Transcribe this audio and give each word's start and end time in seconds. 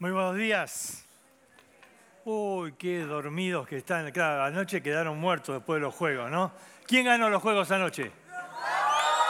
Muy 0.00 0.12
buenos 0.12 0.34
días. 0.34 1.04
Uy, 2.24 2.72
qué 2.78 3.00
dormidos 3.00 3.68
que 3.68 3.76
están. 3.76 4.10
Claro, 4.12 4.44
anoche 4.44 4.82
quedaron 4.82 5.18
muertos 5.18 5.56
después 5.56 5.76
de 5.76 5.82
los 5.82 5.94
juegos, 5.94 6.30
¿no? 6.30 6.52
¿Quién 6.86 7.04
ganó 7.04 7.28
los 7.28 7.42
juegos 7.42 7.70
anoche? 7.70 8.10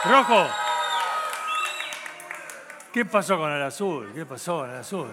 Rojo. 0.05 0.47
¿Qué 2.93 3.03
pasó 3.03 3.37
con 3.37 3.51
el 3.51 3.61
azul? 3.61 4.13
¿Qué 4.15 4.25
pasó 4.25 4.59
con 4.59 4.69
el 4.69 4.77
azul? 4.77 5.09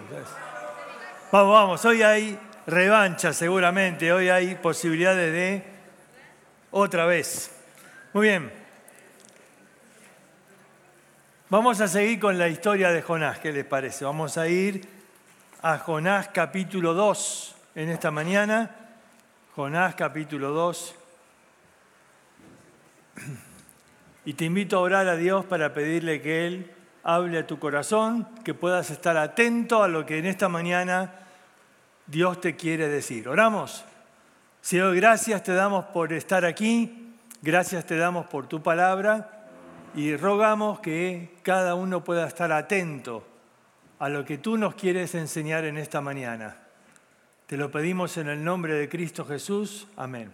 Vamos, 1.29 1.53
vamos, 1.53 1.83
hoy 1.83 2.03
hay 2.03 2.39
revancha 2.65 3.33
seguramente, 3.33 4.13
hoy 4.13 4.29
hay 4.29 4.55
posibilidades 4.55 5.33
de 5.33 5.63
otra 6.71 7.05
vez. 7.05 7.51
Muy 8.13 8.27
bien. 8.29 8.49
Vamos 11.49 11.81
a 11.81 11.89
seguir 11.89 12.17
con 12.17 12.37
la 12.37 12.47
historia 12.47 12.91
de 12.91 13.01
Jonás, 13.01 13.39
¿qué 13.39 13.51
les 13.51 13.65
parece? 13.65 14.05
Vamos 14.05 14.37
a 14.37 14.47
ir 14.47 14.98
a 15.61 15.77
Jonás 15.77 16.29
capítulo 16.29 16.93
2 16.93 17.55
en 17.75 17.89
esta 17.89 18.11
mañana. 18.11 18.75
Jonás 19.55 19.93
capítulo 19.95 20.51
2. 20.51 20.95
Y 24.25 24.33
te 24.33 24.45
invito 24.45 24.77
a 24.77 24.81
orar 24.81 25.07
a 25.07 25.15
Dios 25.15 25.45
para 25.45 25.73
pedirle 25.73 26.21
que 26.21 26.47
Él 26.47 26.71
hable 27.03 27.39
a 27.39 27.47
tu 27.47 27.59
corazón, 27.59 28.27
que 28.43 28.53
puedas 28.53 28.89
estar 28.89 29.17
atento 29.17 29.83
a 29.83 29.87
lo 29.87 30.05
que 30.05 30.19
en 30.19 30.25
esta 30.25 30.47
mañana 30.47 31.13
Dios 32.07 32.39
te 32.39 32.55
quiere 32.55 32.87
decir. 32.87 33.27
Oramos. 33.27 33.83
Señor, 34.61 34.95
gracias 34.95 35.43
te 35.43 35.53
damos 35.53 35.85
por 35.85 36.13
estar 36.13 36.45
aquí, 36.45 37.15
gracias 37.41 37.85
te 37.85 37.97
damos 37.97 38.27
por 38.27 38.47
tu 38.47 38.61
palabra 38.61 39.47
y 39.95 40.15
rogamos 40.15 40.79
que 40.79 41.37
cada 41.43 41.75
uno 41.75 42.03
pueda 42.03 42.27
estar 42.27 42.51
atento 42.51 43.25
a 43.99 44.07
lo 44.07 44.23
que 44.23 44.37
tú 44.37 44.57
nos 44.57 44.75
quieres 44.75 45.13
enseñar 45.13 45.65
en 45.65 45.77
esta 45.77 45.99
mañana. 45.99 46.55
Te 47.47 47.57
lo 47.57 47.69
pedimos 47.69 48.17
en 48.17 48.29
el 48.29 48.43
nombre 48.43 48.73
de 48.73 48.87
Cristo 48.87 49.25
Jesús. 49.25 49.87
Amén. 49.97 50.31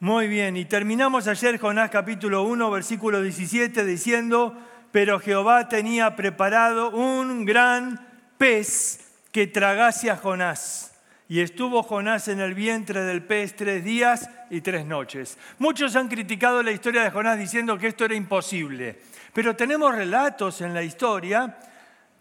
Muy 0.00 0.26
bien, 0.26 0.56
y 0.56 0.64
terminamos 0.64 1.26
ayer 1.26 1.58
Jonás 1.58 1.90
capítulo 1.90 2.42
1, 2.44 2.70
versículo 2.70 3.20
17, 3.20 3.84
diciendo, 3.84 4.54
pero 4.92 5.20
Jehová 5.20 5.68
tenía 5.68 6.16
preparado 6.16 6.90
un 6.90 7.44
gran 7.44 8.06
pez 8.38 9.10
que 9.30 9.46
tragase 9.46 10.10
a 10.10 10.16
Jonás. 10.16 10.94
Y 11.28 11.40
estuvo 11.40 11.82
Jonás 11.82 12.28
en 12.28 12.40
el 12.40 12.54
vientre 12.54 13.00
del 13.02 13.24
pez 13.24 13.56
tres 13.56 13.84
días 13.84 14.30
y 14.48 14.60
tres 14.60 14.86
noches. 14.86 15.36
Muchos 15.58 15.96
han 15.96 16.08
criticado 16.08 16.62
la 16.62 16.70
historia 16.70 17.02
de 17.02 17.10
Jonás 17.10 17.38
diciendo 17.38 17.76
que 17.76 17.88
esto 17.88 18.04
era 18.04 18.14
imposible, 18.14 19.00
pero 19.34 19.56
tenemos 19.56 19.94
relatos 19.94 20.60
en 20.60 20.72
la 20.72 20.82
historia 20.82 21.56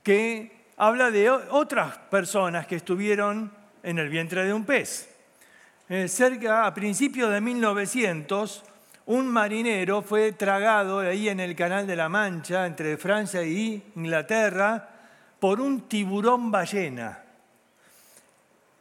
que 0.05 0.51
habla 0.77 1.09
de 1.09 1.31
otras 1.31 1.97
personas 1.97 2.67
que 2.67 2.75
estuvieron 2.75 3.51
en 3.81 3.97
el 3.97 4.07
vientre 4.07 4.45
de 4.45 4.53
un 4.53 4.63
pez. 4.63 5.09
Eh, 5.89 6.07
cerca, 6.07 6.67
a 6.67 6.73
principios 6.75 7.31
de 7.31 7.41
1900, 7.41 8.63
un 9.07 9.27
marinero 9.27 10.03
fue 10.03 10.31
tragado 10.33 10.99
ahí 10.99 11.27
en 11.27 11.39
el 11.39 11.55
Canal 11.55 11.87
de 11.87 11.95
la 11.95 12.07
Mancha, 12.07 12.67
entre 12.67 12.97
Francia 12.97 13.41
y 13.41 13.83
Inglaterra, 13.95 14.89
por 15.39 15.59
un 15.59 15.81
tiburón 15.81 16.51
ballena. 16.51 17.23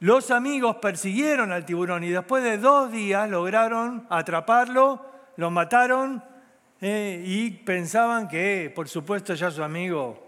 Los 0.01 0.29
amigos 0.29 0.75
persiguieron 0.75 1.51
al 1.51 1.65
tiburón 1.65 2.03
y 2.03 2.09
después 2.09 2.43
de 2.43 2.59
dos 2.59 2.91
días 2.91 3.27
lograron 3.27 4.05
atraparlo, 4.11 5.03
lo 5.37 5.49
mataron 5.49 6.23
eh, 6.81 7.23
y 7.25 7.49
pensaban 7.49 8.27
que, 8.27 8.71
por 8.75 8.87
supuesto, 8.87 9.33
ya 9.33 9.49
su 9.49 9.63
amigo 9.63 10.24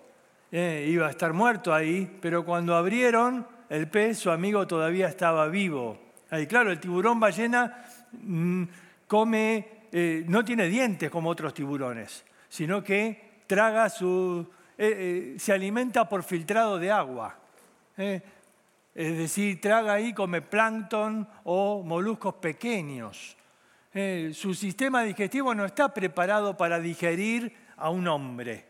eh, 0.51 0.85
iba 0.89 1.07
a 1.07 1.11
estar 1.11 1.33
muerto 1.33 1.73
ahí, 1.73 2.17
pero 2.21 2.45
cuando 2.45 2.75
abrieron 2.75 3.47
el 3.69 3.87
pez, 3.87 4.17
su 4.19 4.31
amigo 4.31 4.65
todavía 4.67 5.07
estaba 5.07 5.47
vivo. 5.47 5.97
Ahí, 6.29 6.47
claro, 6.47 6.71
el 6.71 6.79
tiburón 6.79 7.19
ballena 7.19 7.85
mm, 8.11 8.63
come, 9.07 9.67
eh, 9.91 10.23
no 10.27 10.43
tiene 10.43 10.67
dientes 10.67 11.09
como 11.09 11.29
otros 11.29 11.53
tiburones, 11.53 12.23
sino 12.49 12.83
que 12.83 13.41
traga 13.47 13.89
su, 13.89 14.47
se 14.77 15.53
alimenta 15.53 16.07
por 16.07 16.23
filtrado 16.23 16.77
de 16.77 16.91
agua 16.91 17.35
es 18.97 19.15
decir, 19.15 19.61
traga 19.61 19.99
y 20.01 20.11
come 20.11 20.41
plancton 20.41 21.27
o 21.43 21.83
moluscos 21.83 22.33
pequeños. 22.33 23.37
Eh, 23.93 24.31
su 24.33 24.55
sistema 24.55 25.03
digestivo 25.03 25.53
no 25.53 25.65
está 25.65 25.93
preparado 25.93 26.57
para 26.57 26.79
digerir 26.79 27.55
a 27.77 27.91
un 27.91 28.07
hombre. 28.07 28.65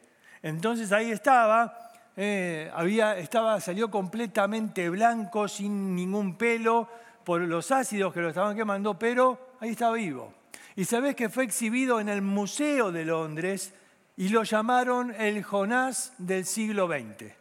Entonces 0.47 0.94
ahí 0.94 1.12
estaba, 1.12 1.91
eh, 2.16 2.72
había, 2.74 3.18
estaba, 3.18 3.59
salió 3.59 3.91
completamente 3.91 4.90
blanco, 4.90 5.50
sin 5.50 5.94
ningún 5.94 6.38
pelo, 6.38 6.88
por 7.25 7.41
los 7.41 7.69
ácidos 7.72 8.13
que 8.13 8.22
lo 8.22 8.30
estaban 8.30 8.56
quemando, 8.56 8.97
pero 8.97 9.56
ahí 9.59 9.72
estaba 9.72 9.97
vivo. 9.97 10.34
Y 10.78 10.85
sabes 10.85 11.16
que 11.16 11.28
fue 11.28 11.44
exhibido 11.44 12.00
en 12.00 12.08
el 12.08 12.22
Museo 12.22 12.94
de 12.94 13.03
Londres 13.03 13.74
y 14.16 14.30
lo 14.30 14.44
llamaron 14.44 15.13
el 15.19 15.44
Jonás 15.44 16.13
del 16.18 16.46
siglo 16.46 16.88
XX. 16.88 17.34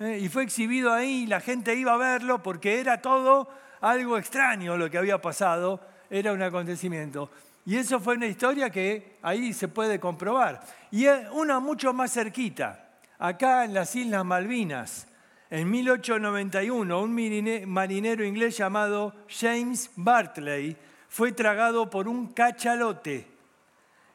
Eh, 0.00 0.18
y 0.20 0.28
fue 0.28 0.42
exhibido 0.42 0.92
ahí 0.92 1.22
y 1.22 1.26
la 1.28 1.38
gente 1.40 1.76
iba 1.76 1.94
a 1.94 1.96
verlo 1.96 2.42
porque 2.42 2.80
era 2.80 3.00
todo 3.00 3.48
algo 3.80 4.18
extraño 4.18 4.76
lo 4.76 4.90
que 4.90 4.98
había 4.98 5.22
pasado, 5.22 5.80
era 6.10 6.32
un 6.32 6.42
acontecimiento. 6.42 7.30
Y 7.66 7.76
eso 7.76 7.98
fue 7.98 8.14
una 8.14 8.26
historia 8.26 8.70
que 8.70 9.18
ahí 9.22 9.52
se 9.52 9.66
puede 9.66 9.98
comprobar. 9.98 10.60
Y 10.92 11.06
una 11.32 11.58
mucho 11.58 11.92
más 11.92 12.12
cerquita, 12.12 12.90
acá 13.18 13.64
en 13.64 13.74
las 13.74 13.94
Islas 13.96 14.24
Malvinas, 14.24 15.08
en 15.50 15.70
1891, 15.70 17.00
un 17.00 17.68
marinero 17.68 18.24
inglés 18.24 18.56
llamado 18.56 19.14
James 19.28 19.90
Bartley 19.96 20.76
fue 21.08 21.32
tragado 21.32 21.90
por 21.90 22.08
un 22.08 22.32
cachalote. 22.32 23.26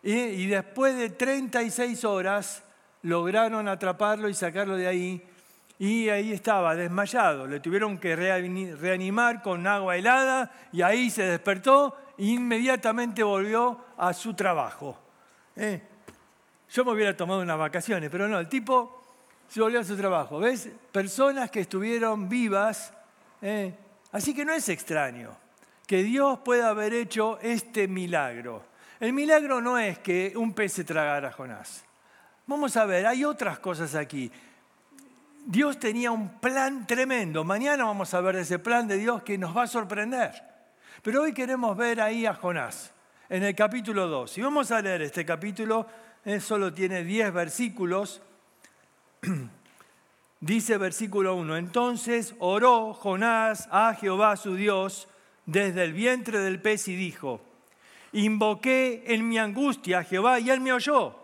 Y 0.01 0.47
después 0.47 0.97
de 0.97 1.09
36 1.09 2.06
horas 2.06 2.63
lograron 3.03 3.68
atraparlo 3.68 4.29
y 4.29 4.33
sacarlo 4.33 4.75
de 4.75 4.88
ahí 4.88 5.23
y 5.81 6.09
ahí 6.09 6.31
estaba, 6.31 6.75
desmayado. 6.75 7.47
Le 7.47 7.59
tuvieron 7.59 7.97
que 7.97 8.16
reanimar 8.16 9.41
con 9.41 9.66
agua 9.66 9.97
helada 9.97 10.51
y 10.72 10.83
ahí 10.83 11.09
se 11.09 11.23
despertó 11.23 11.97
inmediatamente 12.22 13.24
volvió 13.24 13.86
a 13.98 14.14
su 14.14 14.34
trabajo. 14.34 14.98
Eh, 15.56 15.82
yo 16.70 16.86
me 16.86 16.92
hubiera 16.92 17.16
tomado 17.18 17.42
unas 17.42 17.58
vacaciones, 17.58 18.09
pero 18.09 18.28
no, 18.28 18.40
el 18.40 18.48
tipo 18.48 19.04
se 19.48 19.59
volvió 19.59 19.80
a 19.80 19.84
su 19.84 19.98
trabajo. 19.98 20.40
¿Ves? 20.40 20.70
Personas 20.92 21.50
que 21.50 21.62
estuvieron 21.62 22.30
vivas. 22.30 22.94
Eh, 23.42 23.74
así 24.12 24.34
que 24.34 24.46
no 24.46 24.54
es 24.54 24.70
extraño 24.70 25.36
que 25.88 26.04
Dios 26.04 26.40
pueda 26.40 26.70
haber 26.70 26.94
hecho 26.94 27.40
este 27.42 27.88
milagro. 27.88 28.64
El 29.00 29.14
milagro 29.14 29.60
no 29.60 29.78
es 29.78 30.00
que 30.00 30.34
un 30.36 30.54
pez 30.54 30.74
se 30.74 30.84
tragara 30.84 31.30
a 31.30 31.31
Jonás. 31.31 31.84
Vamos 32.46 32.78
a 32.78 32.86
ver, 32.86 33.08
hay 33.08 33.26
otras 33.26 33.60
cosas 33.60 33.96
aquí. 33.96 34.31
Dios 35.44 35.80
tenía 35.80 36.12
un 36.12 36.40
plan 36.40 36.86
tremendo. 36.86 37.44
Mañana 37.44 37.84
vamos 37.86 38.14
a 38.14 38.22
ver 38.22 38.36
ese 38.36 38.60
plan 38.60 38.88
de 38.88 38.98
Dios 38.98 39.24
que 39.24 39.38
nos 39.38 39.58
va 39.58 39.64
a 39.64 39.68
sorprender. 39.68 40.50
Pero 41.02 41.24
hoy 41.24 41.34
queremos 41.34 41.75
ver 41.75 42.02
ahí 42.02 42.25
a 42.25 42.34
Jonás, 42.34 42.91
en 43.29 43.44
el 43.44 43.56
capítulo 43.56 44.07
2. 44.07 44.38
Y 44.38 44.41
vamos 44.41 44.72
a 44.72 44.81
leer 44.81 45.02
este 45.02 45.25
capítulo, 45.25 45.88
eh, 46.25 46.40
solo 46.40 46.74
tiene 46.74 47.03
10 47.03 47.34
versículos. 47.34 48.22
Dice 50.40 50.78
versículo 50.78 51.35
1, 51.35 51.57
entonces 51.57 52.34
oró 52.40 52.94
Jonás 52.94 53.68
a 53.72 53.94
Jehová 53.94 54.35
su 54.38 54.56
Dios 54.56 55.07
desde 55.46 55.84
el 55.84 55.94
vientre 55.94 56.40
del 56.40 56.62
pez 56.62 56.88
y 56.88 56.96
dijo, 56.96 57.41
invoqué 58.13 59.03
en 59.07 59.28
mi 59.28 59.38
angustia 59.38 60.00
a 60.00 60.03
Jehová 60.03 60.40
y 60.40 60.50
él 60.50 60.59
me 60.62 60.74
oyó. 60.74 61.16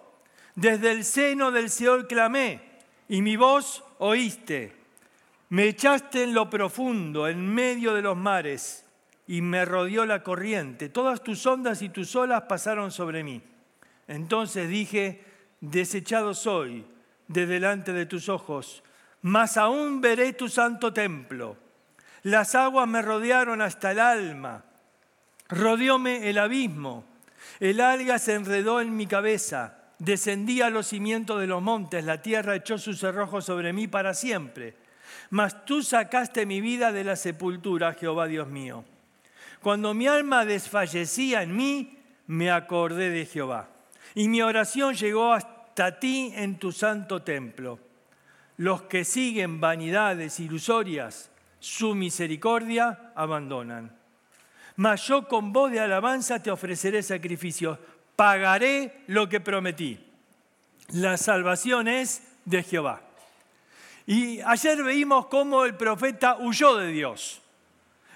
Desde 0.53 0.91
el 0.91 1.03
seno 1.03 1.51
del 1.51 1.69
Seol 1.69 2.07
clamé 2.07 2.61
y 3.09 3.22
mi 3.22 3.35
voz 3.38 3.83
oíste. 4.00 4.75
Me 5.50 5.66
echaste 5.66 6.24
en 6.24 6.33
lo 6.33 6.50
profundo, 6.50 7.27
en 7.27 7.47
medio 7.47 7.94
de 7.94 8.01
los 8.01 8.18
mares, 8.18 8.87
y 9.27 9.41
me 9.41 9.65
rodeó 9.65 10.06
la 10.06 10.24
corriente. 10.24 10.89
Todas 10.89 11.24
tus 11.24 11.45
ondas 11.45 11.81
y 11.81 11.89
tus 11.89 12.15
olas 12.15 12.44
pasaron 12.44 12.91
sobre 12.91 13.24
mí. 13.24 13.41
Entonces 14.07 14.69
dije, 14.69 15.24
desechado 15.59 16.33
soy 16.33 16.85
de 17.27 17.45
delante 17.45 17.94
de 17.94 18.06
tus 18.06 18.29
ojos, 18.29 18.83
mas 19.21 19.57
aún 19.57 20.01
veré 20.01 20.33
tu 20.33 20.47
santo 20.47 20.94
templo. 20.94 21.57
Las 22.24 22.56
aguas 22.56 22.88
me 22.88 23.01
rodearon 23.01 23.62
hasta 23.62 23.91
el 23.91 24.00
alma, 24.00 24.63
rodeóme 25.50 26.30
el 26.30 26.38
abismo, 26.38 27.06
el 27.59 27.81
alga 27.81 28.18
se 28.19 28.33
enredó 28.33 28.81
en 28.81 28.95
mi 28.95 29.07
cabeza 29.07 29.77
Descendí 30.00 30.62
a 30.62 30.69
los 30.69 30.88
cimientos 30.88 31.39
de 31.39 31.47
los 31.47 31.62
montes, 31.62 32.06
la 32.06 32.21
tierra 32.21 32.56
echó 32.56 32.77
sus 32.77 33.00
cerrojos 33.00 33.45
sobre 33.45 33.73
mí 33.73 33.88
para 33.88 34.13
siempre. 34.13 34.75
Mas 35.31 35.65
tú 35.65 35.81
sacaste 35.81 36.45
mi 36.45 36.62
vida 36.62 36.91
de 36.91 37.03
la 37.03 37.15
sepultura, 37.15 37.94
Jehová 37.94 38.27
Dios 38.27 38.47
mío. 38.47 38.85
Cuando 39.62 39.94
mi 39.94 40.07
alma 40.07 40.45
desfallecía 40.45 41.44
en 41.44 41.56
mí, 41.56 41.98
me 42.27 42.51
acordé 42.51 43.09
de 43.09 43.25
Jehová. 43.25 43.69
Y 44.15 44.27
mi 44.27 44.42
oración 44.42 44.95
llegó 44.95 45.33
hasta 45.33 46.00
ti 46.00 46.31
en 46.36 46.57
tu 46.57 46.71
santo 46.71 47.21
templo. 47.21 47.80
los 48.57 48.83
que 48.83 49.06
siguen 49.06 49.62
vanidades 49.62 50.39
ilusorias, 50.39 51.30
su 51.59 51.94
misericordia 51.94 53.12
abandonan. 53.15 53.95
Mas 54.77 55.07
yo 55.07 55.27
con 55.27 55.54
voz 55.54 55.71
de 55.71 55.80
alabanza 55.80 56.42
te 56.42 56.51
ofreceré 56.51 57.01
sacrificios, 57.04 57.77
pagaré 58.15 59.04
lo 59.07 59.30
que 59.30 59.39
prometí. 59.39 60.00
La 60.94 61.18
salvación 61.18 61.88
es 61.88 62.24
de 62.45 62.63
Jehová. 62.63 63.01
Y 64.06 64.39
ayer 64.42 64.83
veíamos 64.83 65.27
cómo 65.27 65.65
el 65.65 65.75
profeta 65.75 66.38
huyó 66.39 66.77
de 66.77 66.88
Dios. 66.88 67.42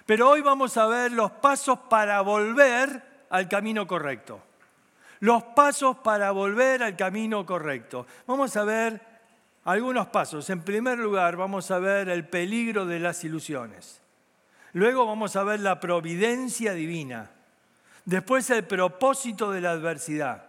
Pero 0.06 0.30
hoy 0.30 0.42
vamos 0.42 0.78
a 0.78 0.88
ver 0.88 1.12
los 1.12 1.32
pasos 1.32 1.80
para 1.90 2.22
volver 2.22 3.26
al 3.30 3.48
camino 3.48 3.88
correcto. 3.88 4.42
Los 5.20 5.44
pasos 5.44 5.98
para 5.98 6.32
volver 6.32 6.84
al 6.84 6.96
camino 6.96 7.46
correcto. 7.46 8.08
Vamos 8.26 8.56
a 8.58 8.64
ver 8.64 9.00
algunos 9.66 10.08
pasos. 10.08 10.50
En 10.50 10.62
primer 10.62 10.98
lugar, 10.98 11.36
vamos 11.36 11.70
a 11.70 11.80
ver 11.80 12.10
el 12.10 12.28
peligro 12.28 12.86
de 12.86 13.00
las 13.00 13.24
ilusiones. 13.24 14.02
Luego 14.74 15.06
vamos 15.06 15.36
a 15.36 15.44
ver 15.44 15.60
la 15.60 15.80
providencia 15.80 16.74
divina. 16.74 17.30
Después 18.06 18.50
el 18.50 18.64
propósito 18.64 19.52
de 19.52 19.62
la 19.62 19.72
adversidad. 19.72 20.46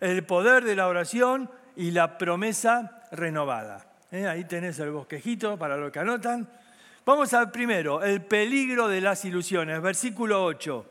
El 0.00 0.24
poder 0.24 0.64
de 0.64 0.76
la 0.76 0.88
oración 0.88 1.50
y 1.76 1.92
la 1.92 2.18
promesa 2.18 3.04
renovada. 3.12 3.86
¿Eh? 4.10 4.26
Ahí 4.26 4.44
tenés 4.44 4.78
el 4.78 4.90
bosquejito 4.90 5.56
para 5.58 5.76
los 5.76 5.92
que 5.92 6.00
anotan. 6.00 6.48
Vamos 7.06 7.32
a 7.34 7.38
ver 7.38 7.52
primero 7.52 8.02
el 8.02 8.20
peligro 8.20 8.88
de 8.88 9.00
las 9.00 9.24
ilusiones. 9.24 9.80
Versículo 9.80 10.44
8. 10.44 10.84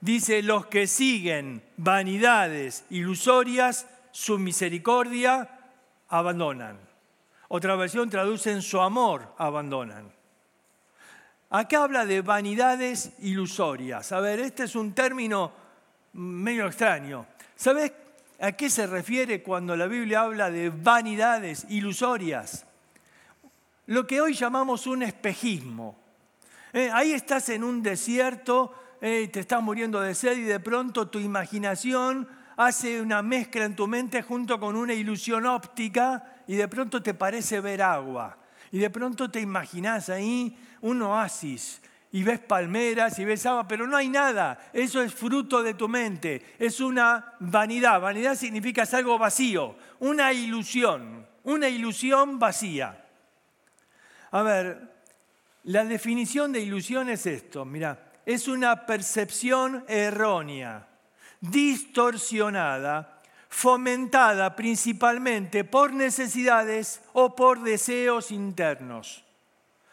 Dice, 0.00 0.42
los 0.42 0.64
que 0.68 0.86
siguen 0.86 1.62
vanidades 1.76 2.86
ilusorias, 2.88 3.86
su 4.10 4.38
misericordia 4.38 5.50
abandonan. 6.08 6.78
Otra 7.48 7.76
versión 7.76 8.08
traduce 8.08 8.52
en 8.52 8.62
su 8.62 8.80
amor 8.80 9.34
abandonan. 9.36 10.10
Acá 11.50 11.82
habla 11.82 12.06
de 12.06 12.22
vanidades 12.22 13.12
ilusorias. 13.18 14.12
A 14.12 14.20
ver, 14.20 14.40
este 14.40 14.64
es 14.64 14.74
un 14.74 14.94
término 14.94 15.52
medio 16.14 16.66
extraño. 16.66 17.26
¿Sabes 17.54 17.92
a 18.40 18.52
qué 18.52 18.70
se 18.70 18.86
refiere 18.86 19.42
cuando 19.42 19.76
la 19.76 19.88
Biblia 19.88 20.22
habla 20.22 20.50
de 20.50 20.70
vanidades 20.70 21.66
ilusorias? 21.68 22.64
Lo 23.86 24.06
que 24.06 24.20
hoy 24.20 24.32
llamamos 24.32 24.86
un 24.86 25.02
espejismo. 25.02 25.98
Eh, 26.72 26.90
ahí 26.92 27.12
estás 27.12 27.50
en 27.50 27.62
un 27.62 27.82
desierto, 27.82 28.72
eh, 29.00 29.28
te 29.30 29.40
estás 29.40 29.62
muriendo 29.62 30.00
de 30.00 30.14
sed 30.14 30.38
y 30.38 30.42
de 30.42 30.58
pronto 30.58 31.08
tu 31.08 31.18
imaginación 31.18 32.26
hace 32.56 33.02
una 33.02 33.20
mezcla 33.20 33.64
en 33.64 33.76
tu 33.76 33.86
mente 33.86 34.22
junto 34.22 34.58
con 34.58 34.74
una 34.74 34.94
ilusión 34.94 35.44
óptica 35.44 36.42
y 36.46 36.56
de 36.56 36.66
pronto 36.66 37.02
te 37.02 37.12
parece 37.12 37.60
ver 37.60 37.82
agua. 37.82 38.38
Y 38.72 38.78
de 38.78 38.88
pronto 38.88 39.30
te 39.30 39.40
imaginas 39.40 40.08
ahí 40.08 40.58
un 40.80 41.02
oasis 41.02 41.82
y 42.10 42.22
ves 42.22 42.40
palmeras 42.40 43.18
y 43.18 43.24
ves 43.26 43.44
agua, 43.44 43.68
pero 43.68 43.86
no 43.86 43.98
hay 43.98 44.08
nada. 44.08 44.58
Eso 44.72 45.02
es 45.02 45.12
fruto 45.12 45.62
de 45.62 45.74
tu 45.74 45.88
mente. 45.88 46.54
Es 46.58 46.80
una 46.80 47.34
vanidad. 47.38 48.00
Vanidad 48.00 48.34
significa 48.34 48.84
es 48.84 48.94
algo 48.94 49.18
vacío, 49.18 49.76
una 50.00 50.32
ilusión, 50.32 51.26
una 51.44 51.68
ilusión 51.68 52.38
vacía. 52.38 53.03
A 54.34 54.42
ver, 54.42 54.90
la 55.62 55.84
definición 55.84 56.50
de 56.50 56.58
ilusión 56.58 57.08
es 57.08 57.24
esto, 57.24 57.64
mira, 57.64 58.10
es 58.26 58.48
una 58.48 58.84
percepción 58.84 59.84
errónea, 59.86 60.88
distorsionada 61.40 63.22
fomentada 63.48 64.56
principalmente 64.56 65.62
por 65.62 65.92
necesidades 65.92 67.00
o 67.12 67.36
por 67.36 67.62
deseos 67.62 68.32
internos. 68.32 69.24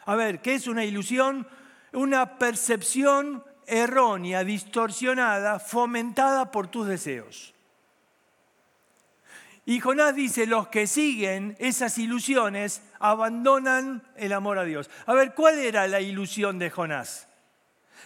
A 0.06 0.16
ver, 0.16 0.42
¿qué 0.42 0.56
es 0.56 0.66
una 0.66 0.86
ilusión? 0.86 1.48
Una 1.94 2.40
percepción 2.40 3.44
errónea, 3.68 4.44
distorsionada, 4.44 5.60
fomentada 5.60 6.50
por 6.50 6.68
tus 6.68 6.88
deseos. 6.88 7.54
Y 9.66 9.80
Jonás 9.80 10.16
dice, 10.16 10.48
los 10.48 10.68
que 10.70 10.88
siguen 10.88 11.56
esas 11.60 11.98
ilusiones 11.98 12.82
abandonan 13.00 14.02
el 14.16 14.34
amor 14.34 14.58
a 14.58 14.64
Dios. 14.64 14.90
A 15.06 15.14
ver, 15.14 15.34
¿cuál 15.36 15.60
era 15.60 15.88
la 15.88 16.02
ilusión 16.02 16.58
de 16.58 16.70
Jonás? 16.72 17.28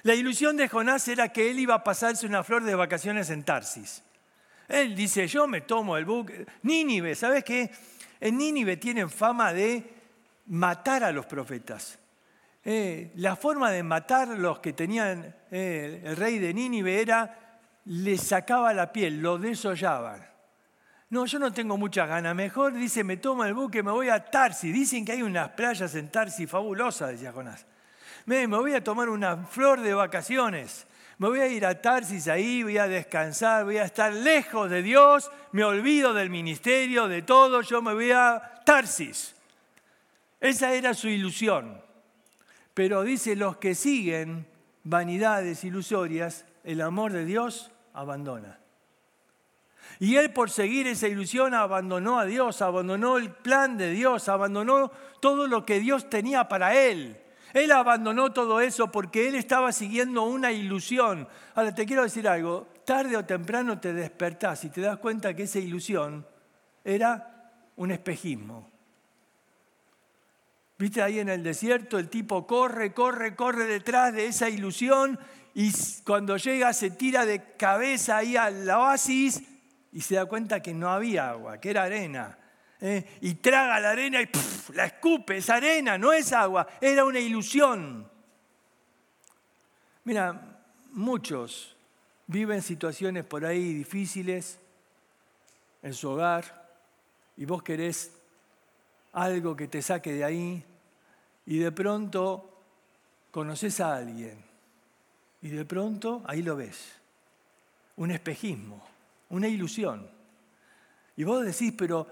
La 0.04 0.14
ilusión 0.14 0.58
de 0.58 0.68
Jonás 0.68 1.08
era 1.08 1.30
que 1.30 1.50
él 1.50 1.60
iba 1.60 1.76
a 1.76 1.84
pasarse 1.84 2.28
una 2.28 2.44
flor 2.44 2.64
de 2.64 2.76
vacaciones 2.76 3.30
en 3.30 3.44
Tarsis. 3.44 4.04
Él 4.68 4.96
dice, 4.96 5.28
yo 5.28 5.48
me 5.48 5.62
tomo 5.62 5.96
el 5.96 6.06
buque. 6.06 6.46
Nínive, 6.64 7.16
¿sabes 7.16 7.44
qué? 7.44 7.72
En 8.20 8.38
Nínive 8.38 8.78
tienen 8.78 9.10
fama 9.10 9.54
de 9.54 9.84
matar 10.48 11.04
a 11.04 11.12
los 11.12 11.26
profetas. 11.26 11.98
Eh, 12.64 13.12
la 13.16 13.36
forma 13.36 13.72
de 13.72 13.84
matar 13.84 14.28
los 14.28 14.60
que 14.60 14.74
tenían 14.74 15.36
eh, 15.52 16.02
el 16.04 16.16
rey 16.18 16.40
de 16.40 16.54
Nínive 16.54 17.00
era, 17.00 17.60
le 17.86 18.18
sacaba 18.18 18.74
la 18.74 18.92
piel, 18.92 19.22
lo 19.22 19.38
desollaban. 19.38 20.35
No, 21.10 21.26
yo 21.26 21.40
no 21.40 21.54
tengo 21.54 21.78
muchas 21.78 22.10
ganas. 22.10 22.36
Mejor 22.36 22.74
dice, 22.74 23.04
me 23.04 23.18
tomo 23.18 23.46
el 23.46 23.54
buque, 23.54 23.84
me 23.84 23.92
voy 23.92 24.10
a 24.10 24.26
Tarsi. 24.26 24.72
Dicen 24.72 25.06
que 25.06 25.14
hay 25.14 25.22
unas 25.22 25.50
playas 25.50 25.94
en 25.96 26.12
Tarsi 26.12 26.48
fabulosas, 26.48 27.12
decía 27.12 27.32
Jonás. 27.32 27.66
Me, 28.26 28.48
me 28.48 28.58
voy 28.58 28.74
a 28.74 28.84
tomar 28.84 29.10
una 29.10 29.38
flor 29.38 29.82
de 29.82 29.94
vacaciones 29.94 30.88
me 31.18 31.30
voy 31.30 31.40
a 31.40 31.48
ir 31.48 31.66
a 31.66 31.82
Tarsis 31.82 32.28
ahí, 32.28 32.64
voy 32.64 32.78
a 32.78 32.88
descansar, 32.88 33.64
voy 33.64 33.78
a 33.78 33.86
estar 33.86 34.12
lejos 34.12 34.70
de 34.70 34.82
Dios, 34.82 35.32
me 35.54 35.64
olvido 35.64 36.14
del 36.14 36.30
ministerio, 36.30 37.08
de 37.08 37.22
todo, 37.22 37.62
yo 37.62 37.82
me 37.82 37.94
voy 37.94 38.12
a 38.12 38.62
Tarsis. 38.66 39.34
Esa 40.42 40.74
era 40.74 40.94
su 40.94 41.08
ilusión. 41.08 41.82
Pero 42.74 43.04
dice, 43.04 43.38
los 43.38 43.58
que 43.58 43.76
siguen 43.76 44.46
vanidades 44.84 45.64
ilusorias, 45.64 46.46
el 46.66 46.82
amor 46.82 47.14
de 47.14 47.24
Dios 47.24 47.72
abandona. 47.94 48.60
Y 50.00 50.18
él 50.18 50.32
por 50.34 50.50
seguir 50.50 50.88
esa 50.88 51.08
ilusión 51.08 51.54
abandonó 51.54 52.20
a 52.20 52.26
Dios, 52.26 52.62
abandonó 52.62 53.18
el 53.18 53.32
plan 53.32 53.78
de 53.78 53.92
Dios, 53.92 54.28
abandonó 54.28 54.92
todo 55.22 55.48
lo 55.48 55.66
que 55.66 55.80
Dios 55.80 56.10
tenía 56.10 56.48
para 56.48 56.76
él. 56.76 57.22
Él 57.54 57.72
abandonó 57.72 58.34
todo 58.34 58.60
eso 58.60 58.92
porque 58.92 59.30
él 59.30 59.36
estaba 59.36 59.72
siguiendo 59.72 60.24
una 60.24 60.52
ilusión. 60.52 61.28
Ahora 61.54 61.74
te 61.74 61.86
quiero 61.86 62.04
decir 62.04 62.28
algo, 62.28 62.68
tarde 62.84 63.16
o 63.16 63.24
temprano 63.24 63.80
te 63.80 63.94
despertás 63.94 64.66
y 64.66 64.70
te 64.70 64.82
das 64.82 64.98
cuenta 64.98 65.34
que 65.34 65.44
esa 65.44 65.60
ilusión 65.60 66.28
era 66.84 67.54
un 67.78 67.92
espejismo. 67.92 68.70
Viste 70.78 71.02
ahí 71.02 71.20
en 71.20 71.30
el 71.30 71.42
desierto, 71.42 71.98
el 71.98 72.10
tipo 72.10 72.46
corre, 72.46 72.94
corre, 72.94 73.38
corre 73.38 73.66
detrás 73.66 74.14
de 74.14 74.26
esa 74.26 74.50
ilusión 74.50 75.18
y 75.54 75.72
cuando 76.04 76.36
llega 76.36 76.74
se 76.74 76.92
tira 76.92 77.26
de 77.26 77.54
cabeza 77.56 78.18
ahí 78.18 78.36
al 78.36 78.70
oasis 78.70 79.42
y 79.96 80.02
se 80.02 80.16
da 80.16 80.26
cuenta 80.26 80.62
que 80.62 80.74
no 80.74 80.90
había 80.90 81.30
agua, 81.30 81.58
que 81.58 81.70
era 81.70 81.84
arena. 81.84 82.38
¿eh? 82.82 83.18
y 83.22 83.36
traga 83.36 83.80
la 83.80 83.92
arena 83.92 84.22
y 84.22 84.30
la 84.74 84.88
escupe, 84.88 85.38
es 85.38 85.50
arena, 85.50 85.98
no 85.98 86.12
es 86.12 86.34
agua, 86.34 86.68
era 86.82 87.06
una 87.06 87.18
ilusión. 87.18 88.06
Mira, 90.04 90.60
muchos 90.92 91.78
viven 92.28 92.62
situaciones 92.62 93.24
por 93.24 93.46
ahí 93.46 93.74
difíciles 93.74 94.60
en 95.82 95.94
su 95.94 96.10
hogar 96.10 96.70
y 97.38 97.46
vos 97.46 97.64
querés 97.64 98.12
algo 99.14 99.56
que 99.56 99.70
te 99.70 99.82
saque 99.82 100.12
de 100.12 100.26
ahí 100.26 100.66
y 101.46 101.58
de 101.60 101.72
pronto 101.72 102.62
conoces 103.32 103.80
a 103.80 103.96
alguien 103.96 104.44
y 105.42 105.48
de 105.48 105.64
pronto 105.64 106.22
ahí 106.26 106.42
lo 106.42 106.58
ves, 106.58 106.98
un 107.96 108.12
espejismo, 108.12 108.95
una 109.30 109.48
ilusión. 109.48 110.10
Y 111.16 111.24
vos 111.24 111.46
decís, 111.46 111.74
pero 111.78 112.08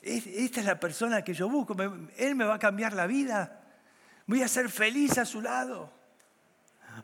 esta 0.00 0.60
es 0.60 0.66
la 0.66 0.80
persona 0.80 1.22
que 1.22 1.34
yo 1.34 1.48
busco, 1.48 1.76
él 2.16 2.34
me 2.34 2.44
va 2.44 2.54
a 2.54 2.58
cambiar 2.58 2.92
la 2.94 3.06
vida, 3.06 3.62
voy 4.26 4.42
a 4.42 4.48
ser 4.48 4.68
feliz 4.68 5.18
a 5.18 5.24
su 5.24 5.40
lado. 5.40 5.90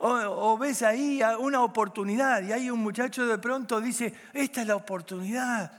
O, 0.00 0.58
ves 0.58 0.82
ahí 0.82 1.20
una 1.38 1.62
oportunidad 1.62 2.42
y 2.42 2.52
hay 2.52 2.70
un 2.70 2.80
muchacho 2.80 3.26
de 3.26 3.38
pronto 3.38 3.80
dice, 3.80 4.12
esta 4.34 4.60
es 4.60 4.66
la 4.66 4.76
oportunidad. 4.76 5.72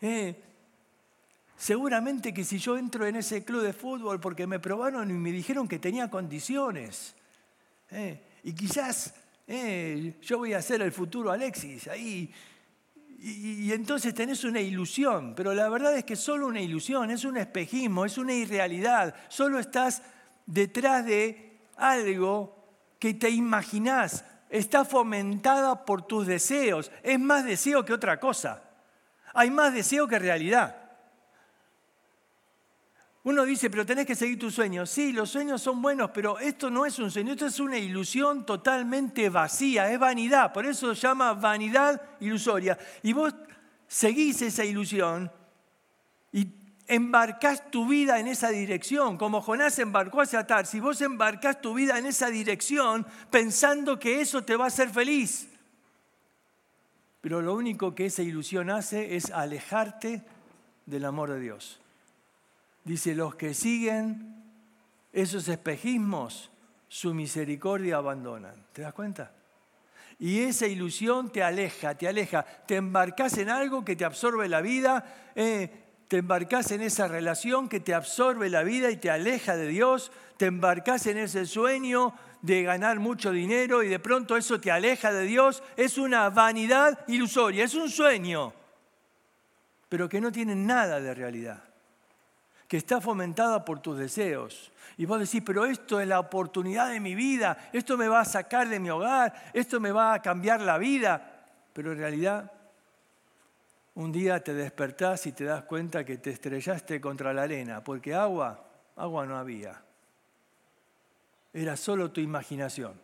Eh, 0.00 0.42
seguramente 1.56 2.32
que 2.32 2.42
si 2.42 2.58
yo 2.58 2.78
entro 2.78 3.06
en 3.06 3.16
ese 3.16 3.44
club 3.44 3.62
de 3.62 3.72
fútbol 3.72 4.18
porque 4.18 4.46
me 4.46 4.58
probaron 4.58 5.10
y 5.10 5.14
me 5.14 5.30
dijeron 5.30 5.68
que 5.68 5.78
tenía 5.78 6.10
condiciones, 6.10 7.14
eh, 7.90 8.20
y 8.42 8.54
quizás 8.54 9.14
eh, 9.46 10.18
yo 10.22 10.38
voy 10.38 10.54
a 10.54 10.62
ser 10.62 10.82
el 10.82 10.92
futuro 10.92 11.30
Alexis, 11.30 11.88
ahí 11.88 12.32
y, 13.26 13.72
entonces 13.72 14.12
tenés 14.12 14.44
una 14.44 14.60
ilusión, 14.60 15.32
pero 15.34 15.54
la 15.54 15.70
verdad 15.70 15.96
es 15.96 16.04
que 16.04 16.14
solo 16.14 16.46
una 16.46 16.60
ilusión, 16.60 17.10
es 17.10 17.24
un 17.24 17.38
espejismo, 17.38 18.04
es 18.04 18.18
una 18.18 18.34
irrealidad. 18.34 19.14
Solo 19.28 19.58
estás 19.58 20.02
detrás 20.44 21.06
de 21.06 21.56
algo 21.78 22.54
que 22.98 23.14
te 23.14 23.30
imaginás, 23.30 24.26
está 24.50 24.84
fomentada 24.84 25.86
por 25.86 26.02
tus 26.02 26.26
deseos. 26.26 26.92
Es 27.02 27.18
más 27.18 27.46
deseo 27.46 27.82
que 27.82 27.94
otra 27.94 28.20
cosa. 28.20 28.62
Hay 29.32 29.50
más 29.50 29.72
deseo 29.72 30.06
que 30.06 30.18
realidad. 30.18 30.83
Uno 33.24 33.46
dice, 33.46 33.70
pero 33.70 33.86
tenés 33.86 34.04
que 34.04 34.14
seguir 34.14 34.38
tus 34.38 34.54
sueños. 34.54 34.90
Sí, 34.90 35.10
los 35.10 35.30
sueños 35.30 35.62
son 35.62 35.80
buenos, 35.80 36.10
pero 36.10 36.38
esto 36.38 36.68
no 36.68 36.84
es 36.84 36.98
un 36.98 37.10
sueño, 37.10 37.32
esto 37.32 37.46
es 37.46 37.58
una 37.58 37.78
ilusión 37.78 38.44
totalmente 38.44 39.30
vacía, 39.30 39.90
es 39.90 39.98
vanidad. 39.98 40.52
Por 40.52 40.66
eso 40.66 40.94
se 40.94 41.00
llama 41.00 41.32
vanidad 41.32 42.02
ilusoria. 42.20 42.78
Y 43.02 43.14
vos 43.14 43.34
seguís 43.88 44.42
esa 44.42 44.62
ilusión 44.62 45.32
y 46.32 46.48
embarcás 46.86 47.70
tu 47.70 47.88
vida 47.88 48.20
en 48.20 48.26
esa 48.26 48.50
dirección, 48.50 49.16
como 49.16 49.40
Jonás 49.40 49.78
embarcó 49.78 50.20
hacia 50.20 50.46
Si 50.66 50.80
vos 50.80 51.00
embarcás 51.00 51.62
tu 51.62 51.72
vida 51.72 51.98
en 51.98 52.04
esa 52.04 52.28
dirección 52.28 53.06
pensando 53.30 53.98
que 53.98 54.20
eso 54.20 54.44
te 54.44 54.54
va 54.54 54.64
a 54.64 54.68
hacer 54.68 54.90
feliz. 54.90 55.48
Pero 57.22 57.40
lo 57.40 57.54
único 57.54 57.94
que 57.94 58.04
esa 58.04 58.20
ilusión 58.20 58.68
hace 58.68 59.16
es 59.16 59.30
alejarte 59.30 60.26
del 60.84 61.06
amor 61.06 61.30
de 61.30 61.40
Dios. 61.40 61.80
Dice, 62.84 63.14
los 63.14 63.34
que 63.34 63.54
siguen 63.54 64.34
esos 65.10 65.48
espejismos, 65.48 66.50
su 66.86 67.14
misericordia 67.14 67.96
abandonan. 67.96 68.66
¿Te 68.72 68.82
das 68.82 68.92
cuenta? 68.92 69.32
Y 70.18 70.40
esa 70.40 70.66
ilusión 70.66 71.30
te 71.30 71.42
aleja, 71.42 71.94
te 71.94 72.06
aleja. 72.06 72.44
Te 72.44 72.76
embarcas 72.76 73.38
en 73.38 73.48
algo 73.48 73.84
que 73.84 73.96
te 73.96 74.04
absorbe 74.04 74.48
la 74.48 74.60
vida, 74.60 75.32
eh, 75.34 75.70
te 76.08 76.18
embarcas 76.18 76.70
en 76.72 76.82
esa 76.82 77.08
relación 77.08 77.68
que 77.68 77.80
te 77.80 77.94
absorbe 77.94 78.50
la 78.50 78.62
vida 78.62 78.90
y 78.90 78.98
te 78.98 79.10
aleja 79.10 79.56
de 79.56 79.66
Dios, 79.66 80.12
te 80.36 80.46
embarcas 80.46 81.06
en 81.06 81.16
ese 81.16 81.46
sueño 81.46 82.14
de 82.42 82.62
ganar 82.62 83.00
mucho 83.00 83.32
dinero 83.32 83.82
y 83.82 83.88
de 83.88 83.98
pronto 83.98 84.36
eso 84.36 84.60
te 84.60 84.70
aleja 84.70 85.10
de 85.10 85.24
Dios. 85.24 85.62
Es 85.76 85.96
una 85.96 86.28
vanidad 86.28 87.00
ilusoria, 87.08 87.64
es 87.64 87.74
un 87.74 87.88
sueño, 87.88 88.52
pero 89.88 90.08
que 90.08 90.20
no 90.20 90.30
tiene 90.30 90.54
nada 90.54 91.00
de 91.00 91.14
realidad 91.14 91.73
que 92.68 92.76
está 92.76 93.00
fomentada 93.00 93.64
por 93.64 93.80
tus 93.80 93.98
deseos. 93.98 94.72
Y 94.96 95.06
vos 95.06 95.18
decís, 95.18 95.42
pero 95.44 95.64
esto 95.64 96.00
es 96.00 96.06
la 96.06 96.20
oportunidad 96.20 96.90
de 96.90 97.00
mi 97.00 97.14
vida, 97.14 97.68
esto 97.72 97.96
me 97.96 98.08
va 98.08 98.20
a 98.20 98.24
sacar 98.24 98.68
de 98.68 98.80
mi 98.80 98.90
hogar, 98.90 99.34
esto 99.52 99.80
me 99.80 99.92
va 99.92 100.14
a 100.14 100.22
cambiar 100.22 100.60
la 100.60 100.78
vida. 100.78 101.46
Pero 101.72 101.92
en 101.92 101.98
realidad, 101.98 102.50
un 103.94 104.12
día 104.12 104.42
te 104.42 104.54
despertás 104.54 105.26
y 105.26 105.32
te 105.32 105.44
das 105.44 105.64
cuenta 105.64 106.04
que 106.04 106.18
te 106.18 106.30
estrellaste 106.30 107.00
contra 107.00 107.32
la 107.32 107.42
arena, 107.42 107.82
porque 107.82 108.14
agua, 108.14 108.64
agua 108.96 109.26
no 109.26 109.36
había. 109.36 109.82
Era 111.52 111.76
solo 111.76 112.10
tu 112.10 112.20
imaginación. 112.20 113.00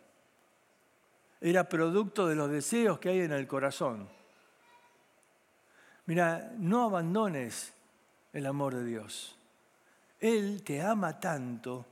Era 1.39 1.67
producto 1.67 2.27
de 2.27 2.35
los 2.35 2.49
deseos 2.51 2.99
que 2.99 3.09
hay 3.09 3.21
en 3.21 3.31
el 3.31 3.47
corazón. 3.47 4.07
Mira, 6.05 6.51
no 6.57 6.83
abandones 6.83 7.73
el 8.33 8.45
amor 8.45 8.75
de 8.75 8.85
Dios. 8.85 9.37
Él 10.21 10.61
te 10.63 10.81
ama 10.81 11.19
tanto 11.19 11.85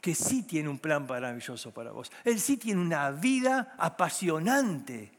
que 0.00 0.14
sí 0.14 0.44
tiene 0.44 0.68
un 0.68 0.78
plan 0.78 1.06
maravilloso 1.06 1.72
para 1.72 1.90
vos. 1.92 2.10
Él 2.24 2.40
sí 2.40 2.56
tiene 2.56 2.80
una 2.80 3.10
vida 3.10 3.74
apasionante. 3.76 5.12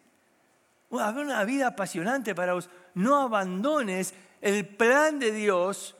Una 0.89 1.43
vida 1.43 1.67
apasionante 1.67 2.33
para 2.33 2.53
vos. 2.53 2.69
No 2.93 3.21
abandones 3.21 4.13
el 4.41 4.65
plan 4.65 5.19
de 5.19 5.31
Dios 5.31 5.95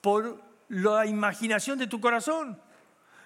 por 0.00 0.40
la 0.68 1.06
imaginación 1.06 1.78
de 1.78 1.86
tu 1.86 2.00
corazón. 2.00 2.60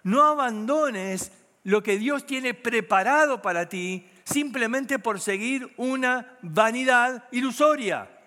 No 0.02 0.24
abandones 0.24 1.32
lo 1.64 1.82
que 1.82 1.98
Dios 1.98 2.26
tiene 2.26 2.54
preparado 2.54 3.42
para 3.42 3.68
ti 3.68 4.08
simplemente 4.24 4.98
por 4.98 5.20
seguir 5.20 5.72
una 5.76 6.38
vanidad 6.42 7.24
ilusoria. 7.30 8.17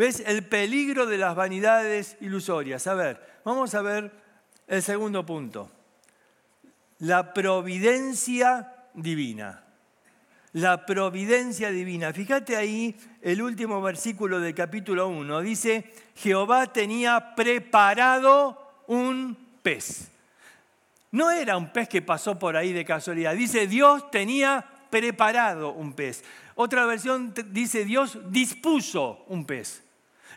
¿Ves? 0.00 0.22
El 0.26 0.44
peligro 0.46 1.04
de 1.04 1.18
las 1.18 1.36
vanidades 1.36 2.16
ilusorias. 2.22 2.86
A 2.86 2.94
ver, 2.94 3.20
vamos 3.44 3.74
a 3.74 3.82
ver 3.82 4.10
el 4.66 4.82
segundo 4.82 5.26
punto. 5.26 5.70
La 7.00 7.34
providencia 7.34 8.76
divina. 8.94 9.62
La 10.54 10.86
providencia 10.86 11.70
divina. 11.70 12.14
Fíjate 12.14 12.56
ahí 12.56 12.96
el 13.20 13.42
último 13.42 13.82
versículo 13.82 14.40
del 14.40 14.54
capítulo 14.54 15.06
1. 15.08 15.42
Dice, 15.42 15.92
Jehová 16.16 16.72
tenía 16.72 17.34
preparado 17.34 18.84
un 18.86 19.36
pez. 19.62 20.08
No 21.10 21.30
era 21.30 21.58
un 21.58 21.74
pez 21.74 21.90
que 21.90 22.00
pasó 22.00 22.38
por 22.38 22.56
ahí 22.56 22.72
de 22.72 22.86
casualidad. 22.86 23.34
Dice, 23.34 23.66
Dios 23.66 24.10
tenía 24.10 24.64
preparado 24.88 25.74
un 25.74 25.92
pez. 25.92 26.24
Otra 26.54 26.86
versión 26.86 27.34
dice, 27.50 27.84
Dios 27.84 28.18
dispuso 28.30 29.26
un 29.28 29.44
pez. 29.44 29.89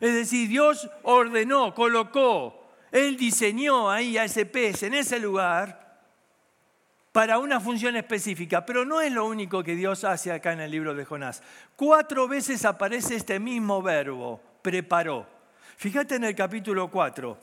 Es 0.03 0.13
decir, 0.13 0.49
Dios 0.49 0.89
ordenó, 1.03 1.73
colocó, 1.73 2.67
Él 2.91 3.15
diseñó 3.15 3.89
ahí 3.89 4.17
a 4.17 4.25
ese 4.25 4.45
pez 4.45 4.83
en 4.83 4.95
ese 4.95 5.17
lugar 5.17 6.01
para 7.13 7.39
una 7.39 7.61
función 7.61 7.95
específica. 7.95 8.65
Pero 8.65 8.83
no 8.83 8.99
es 8.99 9.13
lo 9.13 9.25
único 9.25 9.63
que 9.63 9.77
Dios 9.77 10.03
hace 10.03 10.33
acá 10.33 10.51
en 10.51 10.59
el 10.59 10.71
libro 10.71 10.93
de 10.93 11.05
Jonás. 11.05 11.41
Cuatro 11.77 12.27
veces 12.27 12.65
aparece 12.65 13.15
este 13.15 13.39
mismo 13.39 13.81
verbo, 13.81 14.41
preparó. 14.61 15.25
Fíjate 15.77 16.15
en 16.15 16.25
el 16.25 16.35
capítulo 16.35 16.91
4, 16.91 17.37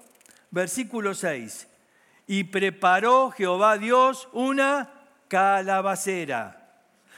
versículo 0.50 1.14
6. 1.14 1.66
Y 2.26 2.44
preparó 2.44 3.30
Jehová 3.30 3.78
Dios 3.78 4.28
una 4.34 4.92
calabacera. 5.28 6.74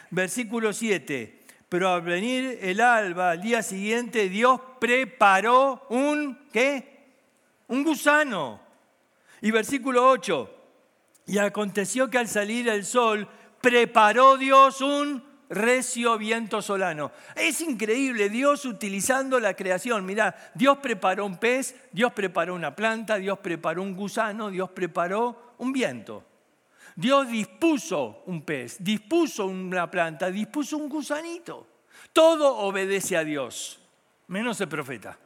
Versículo 0.08 0.72
7 0.72 1.41
pero 1.72 1.88
al 1.88 2.02
venir 2.02 2.58
el 2.60 2.82
alba, 2.82 3.30
al 3.30 3.40
día 3.40 3.62
siguiente, 3.62 4.28
Dios 4.28 4.60
preparó 4.78 5.86
un, 5.88 6.38
¿qué? 6.52 7.06
Un 7.68 7.82
gusano. 7.82 8.60
Y 9.40 9.50
versículo 9.50 10.06
8, 10.06 10.54
y 11.28 11.38
aconteció 11.38 12.10
que 12.10 12.18
al 12.18 12.28
salir 12.28 12.68
el 12.68 12.84
sol, 12.84 13.26
preparó 13.62 14.36
Dios 14.36 14.82
un 14.82 15.24
recio 15.48 16.18
viento 16.18 16.60
solano. 16.60 17.10
Es 17.34 17.62
increíble, 17.62 18.28
Dios 18.28 18.66
utilizando 18.66 19.40
la 19.40 19.54
creación. 19.54 20.04
Mirá, 20.04 20.52
Dios 20.52 20.76
preparó 20.76 21.24
un 21.24 21.38
pez, 21.38 21.74
Dios 21.90 22.12
preparó 22.12 22.54
una 22.54 22.76
planta, 22.76 23.16
Dios 23.16 23.38
preparó 23.38 23.80
un 23.80 23.96
gusano, 23.96 24.50
Dios 24.50 24.68
preparó 24.72 25.54
un 25.56 25.72
viento. 25.72 26.22
Dios 26.96 27.28
dispuso 27.28 28.22
un 28.26 28.42
pez, 28.42 28.76
dispuso 28.78 29.46
una 29.46 29.90
planta, 29.90 30.30
dispuso 30.30 30.76
un 30.76 30.88
gusanito. 30.88 31.66
Todo 32.12 32.58
obedece 32.58 33.16
a 33.16 33.24
Dios, 33.24 33.80
menos 34.28 34.60
el 34.60 34.68
profeta. 34.68 35.18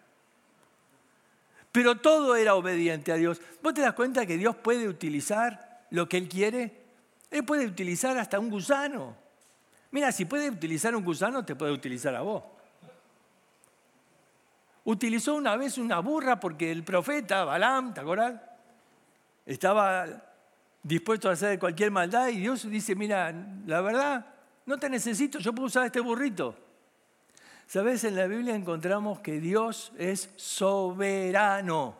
Pero 1.72 1.96
todo 1.96 2.36
era 2.36 2.54
obediente 2.54 3.12
a 3.12 3.16
Dios. 3.16 3.40
¿Vos 3.62 3.74
te 3.74 3.82
das 3.82 3.92
cuenta 3.94 4.24
que 4.24 4.38
Dios 4.38 4.56
puede 4.56 4.88
utilizar 4.88 5.86
lo 5.90 6.08
que 6.08 6.16
Él 6.16 6.28
quiere? 6.28 6.84
Él 7.30 7.44
puede 7.44 7.66
utilizar 7.66 8.16
hasta 8.16 8.38
un 8.38 8.48
gusano. 8.48 9.16
Mira, 9.90 10.12
si 10.12 10.24
puede 10.24 10.48
utilizar 10.48 10.94
un 10.94 11.04
gusano, 11.04 11.44
te 11.44 11.54
puede 11.54 11.72
utilizar 11.72 12.14
a 12.14 12.22
vos. 12.22 12.42
Utilizó 14.84 15.34
una 15.34 15.56
vez 15.56 15.78
una 15.78 15.98
burra 15.98 16.38
porque 16.38 16.70
el 16.70 16.84
profeta 16.84 17.44
Balaam, 17.44 17.92
¿te 17.92 18.00
acordás? 18.00 18.40
Estaba 19.44 20.06
dispuesto 20.86 21.28
a 21.28 21.32
hacer 21.32 21.58
cualquier 21.58 21.90
maldad 21.90 22.28
y 22.28 22.38
Dios 22.38 22.68
dice, 22.70 22.94
mira, 22.94 23.34
la 23.66 23.80
verdad, 23.80 24.26
no 24.66 24.78
te 24.78 24.88
necesito, 24.88 25.40
yo 25.40 25.52
puedo 25.52 25.66
usar 25.66 25.86
este 25.86 26.00
burrito. 26.00 26.56
Sabes, 27.66 28.04
en 28.04 28.14
la 28.14 28.28
Biblia 28.28 28.54
encontramos 28.54 29.18
que 29.18 29.40
Dios 29.40 29.92
es 29.98 30.30
soberano 30.36 31.96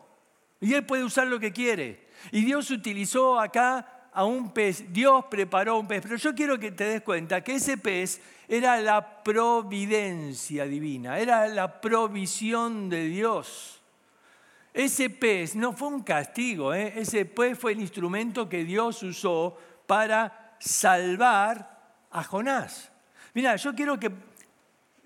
y 0.61 0.73
Él 0.73 0.85
puede 0.85 1.03
usar 1.03 1.27
lo 1.27 1.39
que 1.39 1.51
quiere. 1.51 2.07
Y 2.31 2.45
Dios 2.45 2.71
utilizó 2.71 3.39
acá 3.39 4.09
a 4.13 4.23
un 4.23 4.53
pez, 4.53 4.85
Dios 4.91 5.25
preparó 5.29 5.77
un 5.77 5.87
pez, 5.87 6.01
pero 6.01 6.15
yo 6.15 6.33
quiero 6.33 6.57
que 6.57 6.71
te 6.71 6.85
des 6.85 7.01
cuenta 7.01 7.43
que 7.43 7.55
ese 7.55 7.77
pez 7.77 8.21
era 8.47 8.79
la 8.79 9.21
providencia 9.21 10.65
divina, 10.65 11.19
era 11.19 11.47
la 11.47 11.81
provisión 11.81 12.89
de 12.89 13.03
Dios. 13.03 13.81
Ese 14.77 15.09
pez 15.09 15.55
no 15.55 15.73
fue 15.73 15.87
un 15.87 16.03
castigo, 16.03 16.71
¿eh? 16.71 16.93
ese 16.97 17.25
pez 17.25 17.57
fue 17.57 17.71
el 17.71 17.81
instrumento 17.81 18.47
que 18.47 18.63
Dios 18.63 19.01
usó 19.01 19.57
para 19.87 20.55
salvar 20.59 22.05
a 22.11 22.23
Jonás. 22.23 22.91
Mira, 23.33 23.55
yo 23.55 23.73
quiero 23.73 23.99
que 23.99 24.11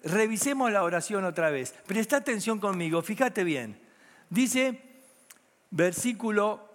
revisemos 0.04 0.74
la 0.74 0.84
oración 0.84 1.24
otra 1.24 1.52
vez. 1.52 1.74
Presta 1.88 2.18
atención 2.18 2.60
conmigo, 2.60 3.02
fíjate 3.02 3.46
bien. 3.46 3.80
Dice, 4.30 4.78
versículo 5.70 6.68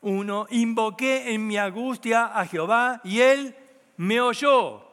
1, 0.00 0.48
invoqué 0.50 1.32
en 1.32 1.46
mi 1.46 1.56
angustia 1.56 2.36
a 2.36 2.44
Jehová 2.46 3.00
y 3.04 3.20
él 3.20 3.54
me 3.98 4.20
oyó. 4.20 4.88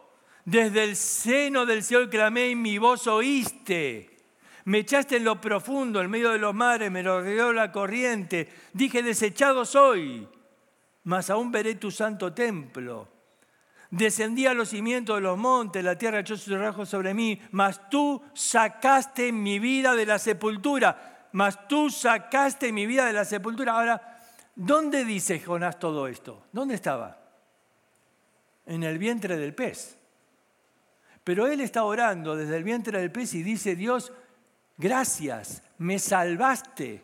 Desde 0.46 0.84
el 0.84 0.96
seno 0.96 1.66
del 1.66 1.82
cielo 1.82 2.08
clamé 2.08 2.50
y 2.50 2.56
mi 2.56 2.78
voz 2.78 3.08
oíste. 3.08 4.19
Me 4.70 4.78
echaste 4.78 5.18
en 5.18 5.24
lo 5.24 5.42
profundo, 5.42 6.00
en 6.00 6.12
medio 6.12 6.30
de 6.30 6.38
los 6.38 6.54
mares, 6.54 6.92
me 6.92 7.02
rodeó 7.02 7.52
la 7.52 7.72
corriente. 7.72 8.48
Dije, 8.72 9.02
desechado 9.02 9.66
soy, 9.66 10.28
mas 11.06 11.32
aún 11.32 11.52
veré 11.52 11.74
tu 11.74 11.90
santo 11.90 12.32
templo. 12.34 13.08
Descendí 13.90 14.46
a 14.46 14.54
los 14.54 14.70
cimientos 14.70 15.16
de 15.16 15.22
los 15.22 15.40
montes, 15.40 15.84
la 15.84 15.98
tierra 15.98 16.20
echó 16.20 16.38
sus 16.38 16.56
rasgos 16.56 16.88
sobre 16.88 17.16
mí, 17.16 17.42
mas 17.50 17.90
tú 17.90 18.22
sacaste 18.36 19.32
mi 19.32 19.58
vida 19.58 19.96
de 19.96 20.06
la 20.06 20.20
sepultura. 20.20 21.30
mas 21.32 21.68
tú 21.68 21.90
sacaste 21.90 22.72
mi 22.72 22.86
vida 22.86 23.08
de 23.08 23.14
la 23.14 23.26
sepultura. 23.26 23.74
Ahora, 23.74 24.20
¿dónde 24.56 25.04
dice 25.04 25.40
Jonás 25.40 25.80
todo 25.80 26.08
esto? 26.08 26.46
¿Dónde 26.52 26.76
estaba? 26.76 27.18
En 28.68 28.84
el 28.84 29.00
vientre 29.00 29.36
del 29.36 29.56
pez. 29.56 29.98
Pero 31.24 31.48
él 31.48 31.60
está 31.60 31.84
orando 31.84 32.36
desde 32.36 32.58
el 32.58 32.64
vientre 32.64 33.00
del 33.00 33.12
pez 33.12 33.34
y 33.34 33.42
dice, 33.42 33.76
Dios, 33.76 34.14
gracias, 34.80 35.62
me 35.78 36.00
salvaste, 36.00 37.04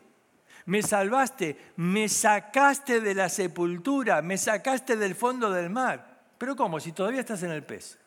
me 0.64 0.82
salvaste, 0.82 1.56
me 1.76 2.08
sacaste 2.08 3.00
de 3.00 3.14
la 3.14 3.28
sepultura, 3.28 4.20
me 4.20 4.36
sacaste 4.36 4.96
del 4.96 5.14
fondo 5.14 5.52
del 5.52 5.70
mar. 5.70 6.16
Pero 6.38 6.56
¿cómo? 6.56 6.80
Si 6.80 6.90
todavía 6.90 7.20
estás 7.20 7.44
en 7.44 7.52
el 7.52 7.62
pez. 7.62 7.98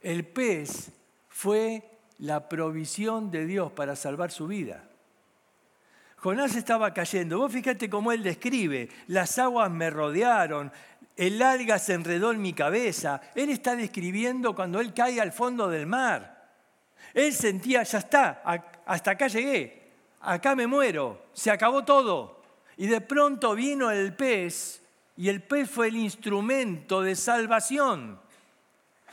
El 0.00 0.24
pez 0.24 0.90
fue 1.28 1.82
la 2.18 2.48
provisión 2.48 3.30
de 3.30 3.44
Dios 3.44 3.70
para 3.72 3.94
salvar 3.94 4.30
su 4.30 4.46
vida. 4.46 4.84
Jonás 6.16 6.54
estaba 6.54 6.92
cayendo. 6.92 7.38
Vos 7.38 7.52
fíjate 7.52 7.88
cómo 7.88 8.12
él 8.12 8.22
describe. 8.22 8.88
Las 9.06 9.38
aguas 9.38 9.70
me 9.70 9.88
rodearon, 9.90 10.70
el 11.16 11.40
alga 11.42 11.78
se 11.78 11.94
enredó 11.94 12.30
en 12.32 12.42
mi 12.42 12.52
cabeza. 12.52 13.20
Él 13.34 13.50
está 13.50 13.76
describiendo 13.76 14.54
cuando 14.54 14.80
él 14.80 14.92
cae 14.94 15.20
al 15.20 15.32
fondo 15.32 15.68
del 15.68 15.86
mar. 15.86 16.39
Él 17.14 17.32
sentía, 17.32 17.82
ya 17.82 17.98
está, 17.98 18.42
hasta 18.86 19.10
acá 19.10 19.28
llegué, 19.28 19.90
acá 20.20 20.54
me 20.54 20.66
muero, 20.66 21.26
se 21.32 21.50
acabó 21.50 21.84
todo. 21.84 22.40
Y 22.76 22.86
de 22.86 23.00
pronto 23.00 23.54
vino 23.54 23.90
el 23.90 24.14
pez 24.14 24.82
y 25.16 25.28
el 25.28 25.42
pez 25.42 25.68
fue 25.68 25.88
el 25.88 25.96
instrumento 25.96 27.02
de 27.02 27.14
salvación. 27.14 28.18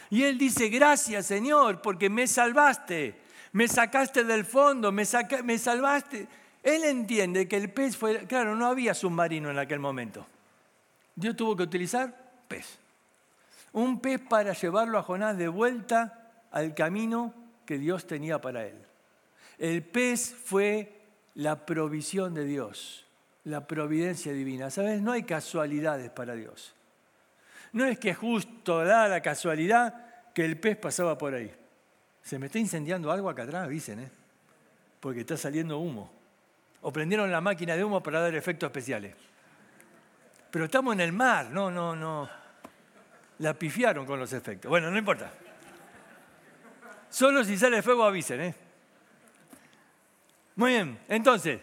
Y 0.10 0.24
él 0.24 0.38
dice, 0.38 0.70
gracias 0.70 1.26
Señor, 1.26 1.82
porque 1.82 2.10
me 2.10 2.28
salvaste, 2.28 3.20
me 3.52 3.68
sacaste 3.68 4.24
del 4.24 4.46
fondo, 4.46 4.92
me, 4.92 5.04
me 5.44 5.58
salvaste. 5.58 6.28
Él 6.64 6.84
entiende 6.86 7.48
que 7.48 7.58
el 7.58 7.72
pez 7.72 7.98
fue, 7.98 8.26
claro, 8.26 8.56
no 8.56 8.68
había 8.68 8.94
submarino 8.94 9.50
en 9.50 9.60
aquel 9.60 9.80
momento. 9.80 10.26
Dios 11.16 11.36
tuvo 11.36 11.56
que 11.56 11.64
utilizar 11.64 12.14
pez. 12.48 12.78
Un 13.74 14.00
pez 14.00 14.22
para 14.22 14.54
llevarlo 14.54 14.98
a 14.98 15.04
Jonás 15.04 15.38
de 15.38 15.48
vuelta 15.48 16.32
al 16.52 16.74
camino 16.74 17.34
que 17.68 17.78
Dios 17.78 18.08
tenía 18.08 18.42
para 18.42 18.66
él. 18.66 18.78
El 19.60 19.84
pez 19.84 20.34
fue 20.34 21.02
la 21.36 21.68
provisión 21.68 22.34
de 22.34 22.46
Dios, 22.46 23.06
la 23.44 23.68
providencia 23.68 24.32
divina. 24.32 24.72
¿Sabes? 24.72 25.02
No 25.02 25.12
hay 25.12 25.24
casualidades 25.24 26.10
para 26.10 26.34
Dios. 26.34 26.74
No 27.74 27.86
es 27.86 28.00
que 28.00 28.16
justo 28.16 28.84
da 28.84 29.08
la 29.08 29.22
casualidad 29.22 30.34
que 30.34 30.46
el 30.46 30.58
pez 30.58 30.78
pasaba 30.78 31.18
por 31.18 31.36
ahí. 31.36 31.54
Se 32.24 32.40
me 32.40 32.48
está 32.48 32.58
incendiando 32.58 33.12
algo 33.12 33.30
acá 33.30 33.44
atrás, 33.44 33.70
dicen, 33.70 34.00
¿eh? 34.00 34.10
porque 35.00 35.20
está 35.20 35.38
saliendo 35.38 35.78
humo. 35.78 36.12
O 36.82 36.92
prendieron 36.92 37.30
la 37.32 37.42
máquina 37.42 37.76
de 37.76 37.84
humo 37.84 38.02
para 38.02 38.22
dar 38.22 38.34
efectos 38.34 38.68
especiales. 38.68 39.16
Pero 40.50 40.66
estamos 40.66 40.94
en 40.94 41.02
el 41.02 41.12
mar, 41.12 41.50
no, 41.52 41.70
no, 41.70 41.96
no. 41.96 42.30
La 43.40 43.54
pifiaron 43.54 44.06
con 44.06 44.20
los 44.20 44.32
efectos. 44.32 44.70
Bueno, 44.70 44.90
no 44.90 44.98
importa. 44.98 45.32
Solo 47.10 47.44
si 47.44 47.58
sale 47.58 47.82
fuego 47.82 48.04
avisen, 48.04 48.42
¿eh? 48.42 48.56
Muy 50.56 50.72
bien, 50.72 51.00
entonces, 51.08 51.60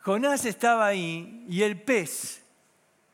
Jonás 0.00 0.44
estaba 0.44 0.86
ahí 0.86 1.44
y 1.48 1.62
el 1.62 1.80
pez 1.80 2.44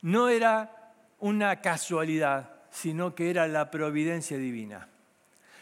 no 0.03 0.29
era 0.29 0.93
una 1.19 1.61
casualidad, 1.61 2.51
sino 2.71 3.15
que 3.15 3.31
era 3.31 3.49
la 3.49 3.71
providencia 3.71 4.37
divina. 4.37 4.89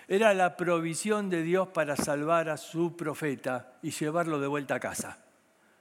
Era 0.08 0.34
la 0.34 0.56
provisión 0.56 1.30
de 1.30 1.42
Dios 1.42 1.68
para 1.68 1.96
salvar 1.96 2.48
a 2.48 2.56
su 2.56 2.96
profeta 2.96 3.74
y 3.82 3.90
llevarlo 3.90 4.38
de 4.38 4.46
vuelta 4.46 4.76
a 4.76 4.80
casa, 4.80 5.18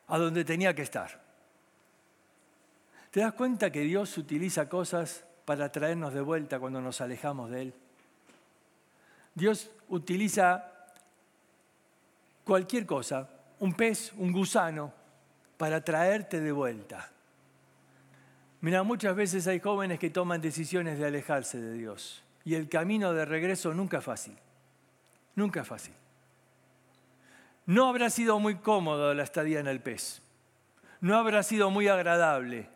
a 0.08 0.18
donde 0.18 0.46
tenía 0.46 0.74
que 0.74 0.82
estar. 0.82 1.22
¿Te 3.12 3.20
das 3.20 3.34
cuenta 3.34 3.72
que 3.72 3.82
Dios 3.82 4.18
utiliza 4.18 4.68
cosas 4.68 5.26
para 5.46 5.72
traernos 5.72 6.14
de 6.14 6.22
vuelta 6.22 6.60
cuando 6.60 6.82
nos 6.82 7.02
alejamos 7.02 7.52
de 7.52 7.62
Él? 7.62 7.74
Dios 9.36 9.70
utiliza 9.90 10.72
cualquier 12.46 12.86
cosa, 12.86 13.30
un 13.60 13.74
pez, 13.74 14.14
un 14.14 14.32
gusano, 14.32 14.94
para 15.58 15.84
traerte 15.84 16.40
de 16.40 16.52
vuelta. 16.52 17.12
Mira, 18.62 18.84
muchas 18.84 19.16
veces 19.16 19.46
hay 19.48 19.60
jóvenes 19.60 20.00
que 20.00 20.10
toman 20.10 20.42
decisiones 20.42 20.98
de 20.98 21.06
alejarse 21.06 21.62
de 21.62 21.74
Dios 21.74 22.24
y 22.46 22.56
el 22.56 22.70
camino 22.70 23.14
de 23.14 23.26
regreso 23.26 23.74
nunca 23.74 24.00
es 24.00 24.04
fácil, 24.04 24.36
nunca 25.36 25.62
es 25.62 25.68
fácil. 25.68 25.94
No 27.66 27.88
habrá 27.90 28.10
sido 28.10 28.40
muy 28.40 28.56
cómodo 28.56 29.14
la 29.14 29.24
estadía 29.24 29.60
en 29.60 29.68
el 29.68 29.82
pez, 29.82 30.22
no 31.02 31.18
habrá 31.18 31.44
sido 31.44 31.70
muy 31.70 31.88
agradable, 31.88 32.70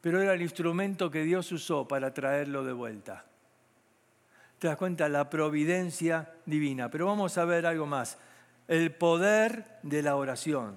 pero 0.00 0.20
era 0.20 0.34
el 0.34 0.42
instrumento 0.42 1.10
que 1.10 1.22
Dios 1.22 1.52
usó 1.52 1.86
para 1.86 2.12
traerlo 2.12 2.64
de 2.64 2.72
vuelta. 2.72 3.24
¿Te 4.62 4.68
das 4.68 4.76
cuenta? 4.76 5.08
La 5.08 5.28
providencia 5.28 6.30
divina. 6.46 6.88
Pero 6.88 7.06
vamos 7.06 7.36
a 7.36 7.44
ver 7.44 7.66
algo 7.66 7.84
más. 7.84 8.16
El 8.68 8.94
poder 8.94 9.80
de 9.82 10.02
la 10.02 10.14
oración. 10.14 10.76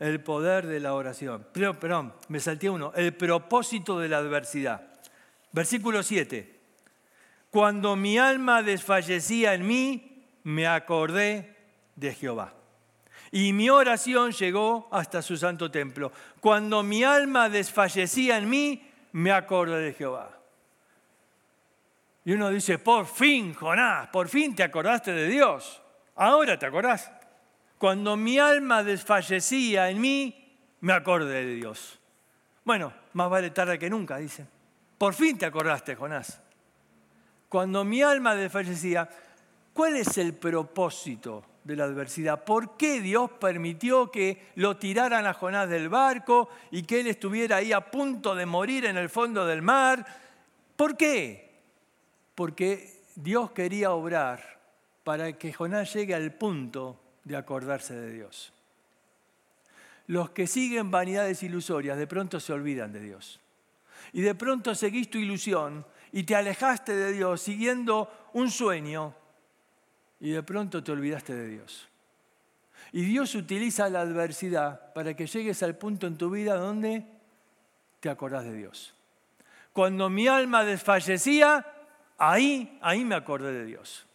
El 0.00 0.20
poder 0.20 0.66
de 0.66 0.80
la 0.80 0.94
oración. 0.94 1.46
Perdón, 1.52 2.12
me 2.26 2.40
salté 2.40 2.68
uno. 2.68 2.92
El 2.96 3.14
propósito 3.14 4.00
de 4.00 4.08
la 4.08 4.18
adversidad. 4.18 4.82
Versículo 5.52 6.02
7. 6.02 6.58
Cuando 7.50 7.94
mi 7.94 8.18
alma 8.18 8.64
desfallecía 8.64 9.54
en 9.54 9.64
mí, 9.64 10.26
me 10.42 10.66
acordé 10.66 11.54
de 11.94 12.14
Jehová. 12.14 12.52
Y 13.30 13.52
mi 13.52 13.70
oración 13.70 14.32
llegó 14.32 14.88
hasta 14.90 15.22
su 15.22 15.36
santo 15.36 15.70
templo. 15.70 16.10
Cuando 16.40 16.82
mi 16.82 17.04
alma 17.04 17.48
desfallecía 17.48 18.38
en 18.38 18.50
mí, 18.50 18.90
me 19.12 19.30
acordé 19.30 19.78
de 19.78 19.92
Jehová. 19.92 20.35
Y 22.26 22.32
uno 22.32 22.50
dice, 22.50 22.78
por 22.78 23.06
fin, 23.06 23.54
Jonás, 23.54 24.08
por 24.08 24.28
fin 24.28 24.54
te 24.54 24.62
acordaste 24.62 25.12
de 25.12 25.28
Dios. 25.28 25.80
Ahora 26.16 26.58
te 26.58 26.66
acordás. 26.66 27.10
Cuando 27.78 28.16
mi 28.16 28.38
alma 28.38 28.82
desfallecía 28.82 29.88
en 29.88 30.00
mí, 30.00 30.58
me 30.80 30.92
acordé 30.92 31.46
de 31.46 31.54
Dios. 31.54 31.98
Bueno, 32.64 32.92
más 33.12 33.30
vale 33.30 33.50
tarde 33.50 33.78
que 33.78 33.88
nunca, 33.88 34.18
dice. 34.18 34.44
Por 34.98 35.14
fin 35.14 35.38
te 35.38 35.46
acordaste, 35.46 35.94
Jonás. 35.94 36.42
Cuando 37.48 37.84
mi 37.84 38.02
alma 38.02 38.34
desfallecía, 38.34 39.08
¿cuál 39.72 39.96
es 39.96 40.18
el 40.18 40.34
propósito 40.34 41.44
de 41.66 41.74
la 41.74 41.84
adversidad. 41.84 42.44
¿Por 42.44 42.76
qué 42.76 43.00
Dios 43.00 43.28
permitió 43.40 44.10
que 44.10 44.50
lo 44.54 44.76
tiraran 44.76 45.26
a 45.26 45.34
Jonás 45.34 45.68
del 45.68 45.88
barco 45.88 46.48
y 46.70 46.84
que 46.84 47.00
él 47.00 47.08
estuviera 47.08 47.56
ahí 47.56 47.72
a 47.72 47.90
punto 47.90 48.36
de 48.36 48.46
morir 48.46 48.84
en 48.84 48.96
el 48.96 49.08
fondo 49.08 49.44
del 49.44 49.62
mar? 49.62 50.06
¿Por 50.76 50.96
qué? 50.96 51.45
Porque 52.36 53.02
Dios 53.16 53.50
quería 53.50 53.90
obrar 53.90 54.60
para 55.02 55.32
que 55.32 55.52
Jonás 55.52 55.92
llegue 55.92 56.14
al 56.14 56.32
punto 56.32 57.00
de 57.24 57.36
acordarse 57.36 57.94
de 57.94 58.12
Dios. 58.12 58.52
Los 60.06 60.30
que 60.30 60.46
siguen 60.46 60.90
vanidades 60.90 61.42
ilusorias 61.42 61.98
de 61.98 62.06
pronto 62.06 62.38
se 62.38 62.52
olvidan 62.52 62.92
de 62.92 63.00
Dios. 63.00 63.40
Y 64.12 64.20
de 64.20 64.34
pronto 64.36 64.74
seguís 64.74 65.10
tu 65.10 65.18
ilusión 65.18 65.84
y 66.12 66.22
te 66.22 66.36
alejaste 66.36 66.94
de 66.94 67.12
Dios 67.12 67.40
siguiendo 67.40 68.30
un 68.34 68.50
sueño 68.50 69.14
y 70.20 70.30
de 70.30 70.42
pronto 70.42 70.84
te 70.84 70.92
olvidaste 70.92 71.34
de 71.34 71.48
Dios. 71.48 71.88
Y 72.92 73.02
Dios 73.02 73.34
utiliza 73.34 73.88
la 73.88 74.02
adversidad 74.02 74.92
para 74.92 75.14
que 75.14 75.26
llegues 75.26 75.62
al 75.62 75.76
punto 75.76 76.06
en 76.06 76.16
tu 76.16 76.30
vida 76.30 76.56
donde 76.56 77.04
te 78.00 78.08
acordás 78.08 78.44
de 78.44 78.54
Dios. 78.54 78.94
Cuando 79.72 80.08
mi 80.08 80.28
alma 80.28 80.64
desfallecía, 80.64 81.66
ahí, 82.18 82.78
ahí 82.82 83.04
me 83.04 83.14
acordé 83.14 83.52
de 83.52 83.64
Dios. 83.64 84.06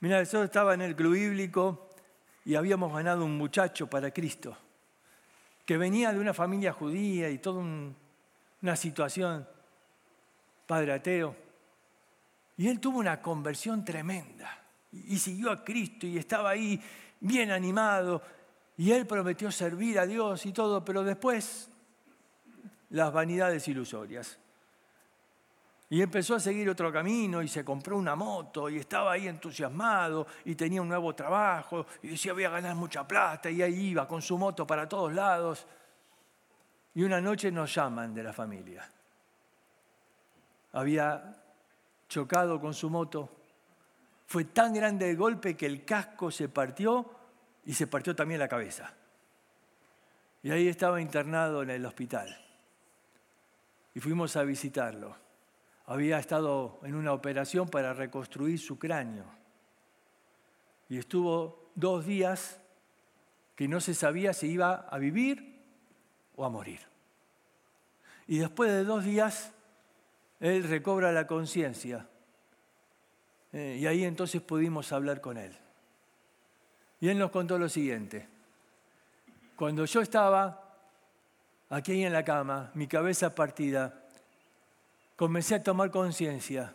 Mira, 0.00 0.22
yo 0.22 0.42
estaba 0.42 0.74
en 0.74 0.80
el 0.82 0.96
club 0.96 1.14
bíblico 1.14 1.90
y 2.44 2.54
habíamos 2.54 2.92
ganado 2.92 3.24
un 3.24 3.36
muchacho 3.36 3.86
para 3.86 4.10
Cristo, 4.10 4.56
que 5.66 5.76
venía 5.76 6.12
de 6.12 6.18
una 6.18 6.32
familia 6.32 6.72
judía 6.72 7.28
y 7.28 7.38
toda 7.38 7.60
una 7.60 8.76
situación, 8.76 9.46
padre 10.66 10.94
ateo. 10.94 11.36
Y 12.56 12.68
él 12.68 12.80
tuvo 12.80 12.98
una 12.98 13.20
conversión 13.20 13.84
tremenda 13.84 14.58
y 14.92 15.18
siguió 15.18 15.50
a 15.50 15.64
Cristo 15.64 16.06
y 16.06 16.18
estaba 16.18 16.50
ahí 16.50 16.80
bien 17.20 17.50
animado 17.50 18.22
y 18.76 18.92
él 18.92 19.06
prometió 19.06 19.50
servir 19.52 19.98
a 19.98 20.06
Dios 20.06 20.46
y 20.46 20.52
todo, 20.52 20.84
pero 20.84 21.04
después 21.04 21.68
las 22.88 23.12
vanidades 23.12 23.68
ilusorias. 23.68 24.38
Y 25.92 26.00
empezó 26.00 26.36
a 26.36 26.40
seguir 26.40 26.70
otro 26.70 26.92
camino 26.92 27.42
y 27.42 27.48
se 27.48 27.64
compró 27.64 27.98
una 27.98 28.14
moto 28.14 28.70
y 28.70 28.78
estaba 28.78 29.10
ahí 29.10 29.26
entusiasmado 29.26 30.24
y 30.44 30.54
tenía 30.54 30.80
un 30.80 30.88
nuevo 30.88 31.12
trabajo 31.16 31.84
y 32.00 32.08
decía 32.10 32.32
voy 32.32 32.44
a 32.44 32.50
ganar 32.50 32.76
mucha 32.76 33.06
plata 33.06 33.50
y 33.50 33.60
ahí 33.60 33.88
iba 33.88 34.06
con 34.06 34.22
su 34.22 34.38
moto 34.38 34.64
para 34.64 34.88
todos 34.88 35.12
lados. 35.12 35.66
Y 36.94 37.02
una 37.02 37.20
noche 37.20 37.50
nos 37.50 37.74
llaman 37.74 38.14
de 38.14 38.22
la 38.22 38.32
familia. 38.32 38.88
Había 40.74 41.36
chocado 42.08 42.60
con 42.60 42.72
su 42.72 42.88
moto. 42.88 43.28
Fue 44.26 44.44
tan 44.44 44.72
grande 44.72 45.10
el 45.10 45.16
golpe 45.16 45.56
que 45.56 45.66
el 45.66 45.84
casco 45.84 46.30
se 46.30 46.48
partió 46.48 47.04
y 47.64 47.74
se 47.74 47.88
partió 47.88 48.14
también 48.14 48.38
la 48.38 48.48
cabeza. 48.48 48.94
Y 50.44 50.52
ahí 50.52 50.68
estaba 50.68 51.00
internado 51.00 51.64
en 51.64 51.70
el 51.70 51.84
hospital. 51.84 52.32
Y 53.92 53.98
fuimos 53.98 54.36
a 54.36 54.44
visitarlo. 54.44 55.29
Había 55.90 56.20
estado 56.20 56.78
en 56.84 56.94
una 56.94 57.12
operación 57.12 57.68
para 57.68 57.92
reconstruir 57.92 58.60
su 58.60 58.78
cráneo. 58.78 59.24
Y 60.88 60.98
estuvo 60.98 61.72
dos 61.74 62.06
días 62.06 62.60
que 63.56 63.66
no 63.66 63.80
se 63.80 63.94
sabía 63.94 64.32
si 64.32 64.52
iba 64.52 64.86
a 64.88 64.98
vivir 64.98 65.60
o 66.36 66.44
a 66.44 66.48
morir. 66.48 66.78
Y 68.28 68.38
después 68.38 68.70
de 68.70 68.84
dos 68.84 69.02
días, 69.02 69.52
él 70.38 70.62
recobra 70.62 71.10
la 71.10 71.26
conciencia. 71.26 72.06
Eh, 73.52 73.78
y 73.80 73.86
ahí 73.88 74.04
entonces 74.04 74.40
pudimos 74.40 74.92
hablar 74.92 75.20
con 75.20 75.38
él. 75.38 75.58
Y 77.00 77.08
él 77.08 77.18
nos 77.18 77.32
contó 77.32 77.58
lo 77.58 77.68
siguiente. 77.68 78.28
Cuando 79.56 79.84
yo 79.86 80.02
estaba 80.02 80.72
aquí 81.68 82.04
en 82.04 82.12
la 82.12 82.24
cama, 82.24 82.70
mi 82.74 82.86
cabeza 82.86 83.34
partida, 83.34 83.99
comencé 85.20 85.56
a 85.56 85.62
tomar 85.62 85.90
conciencia 85.90 86.74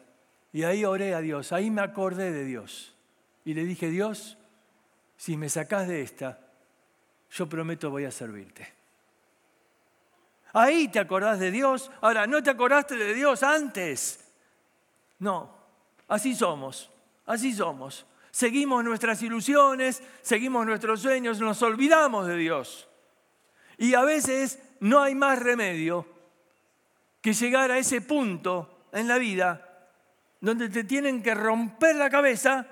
y 0.54 0.66
ahí 0.66 0.86
oré 0.86 1.16
a 1.16 1.20
Dios, 1.20 1.52
ahí 1.52 1.72
me 1.72 1.82
acordé 1.82 2.32
de 2.32 2.46
Dios. 2.46 2.94
Y 3.44 3.56
le 3.56 3.64
dije, 3.66 3.90
Dios, 3.90 4.38
si 5.18 5.36
me 5.36 5.50
sacás 5.50 5.88
de 5.88 6.04
esta, 6.04 6.40
yo 7.32 7.50
prometo 7.50 7.90
voy 7.90 8.06
a 8.06 8.12
servirte. 8.12 8.72
Ahí 10.54 10.90
te 10.90 11.00
acordás 11.00 11.40
de 11.40 11.50
Dios. 11.50 11.90
Ahora, 12.02 12.28
¿no 12.28 12.44
te 12.44 12.52
acordaste 12.52 12.96
de 12.96 13.16
Dios 13.16 13.42
antes? 13.42 14.24
No, 15.18 15.52
así 16.08 16.36
somos, 16.36 16.92
así 17.26 17.52
somos 17.52 18.06
seguimos 18.30 18.84
nuestras 18.84 19.24
ilusiones, 19.24 20.04
seguimos 20.22 20.68
nuestros 20.68 21.02
sueños, 21.02 21.40
nos 21.40 21.64
olvidamos 21.64 22.28
de 22.28 22.38
Dios. 22.38 22.88
Y 23.80 23.96
a 23.96 24.04
veces 24.04 24.62
no 24.82 25.02
hay 25.02 25.16
más 25.16 25.40
remedio 25.40 26.15
que 27.26 27.34
llegar 27.34 27.72
a 27.72 27.80
ese 27.80 28.02
punto 28.02 28.86
en 28.92 29.08
la 29.08 29.18
vida 29.18 29.90
donde 30.40 30.70
te 30.70 30.84
tienen 30.84 31.24
que 31.24 31.34
romper 31.34 31.96
la 31.96 32.08
cabeza 32.08 32.68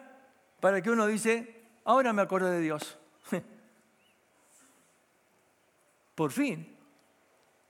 para 0.60 0.80
que 0.80 0.92
uno 0.92 1.08
dice, 1.08 1.64
ahora 1.86 2.14
me 2.14 2.22
acuerdo 2.22 2.52
de 2.52 2.62
Dios. 2.62 3.00
Por 6.16 6.32
fin, 6.32 6.72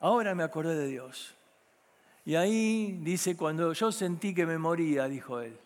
ahora 0.01 0.35
me 0.35 0.43
acordé 0.43 0.75
de 0.75 0.87
Dios. 0.87 1.33
Y 2.25 2.35
ahí 2.35 2.99
dice, 2.99 3.37
cuando 3.37 3.71
yo 3.71 3.89
sentí 3.93 4.33
que 4.33 4.45
me 4.45 4.57
moría, 4.57 5.07
dijo 5.07 5.39
él, 5.39 5.57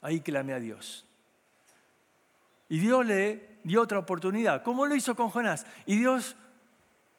ahí 0.00 0.20
clamé 0.20 0.54
a 0.54 0.60
Dios. 0.60 1.04
Y 2.70 2.78
Dios 2.78 3.04
le 3.04 3.58
dio 3.64 3.82
otra 3.82 3.98
oportunidad, 3.98 4.62
como 4.62 4.86
lo 4.86 4.94
hizo 4.94 5.14
con 5.14 5.28
Jonás. 5.28 5.66
Y 5.84 5.98
Dios 5.98 6.36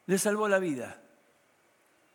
le 0.06 0.18
salvó 0.18 0.48
la 0.48 0.58
vida. 0.58 1.00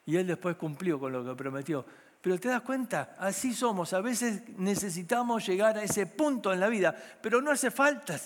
Y 0.06 0.18
él 0.18 0.28
después 0.28 0.56
cumplió 0.56 1.00
con 1.00 1.12
lo 1.12 1.24
que 1.24 1.36
prometió. 1.36 1.86
Pero 2.22 2.40
te 2.40 2.50
das 2.50 2.62
cuenta, 2.62 3.16
así 3.18 3.54
somos. 3.54 3.94
A 3.94 4.02
veces 4.02 4.44
necesitamos 4.58 5.46
llegar 5.48 5.78
a 5.78 5.84
ese 5.84 6.06
punto 6.06 6.54
en 6.54 6.60
la 6.60 6.70
vida, 6.70 6.96
pero 7.22 7.42
no 7.42 7.52
hace 7.52 7.72
falta. 7.72 8.20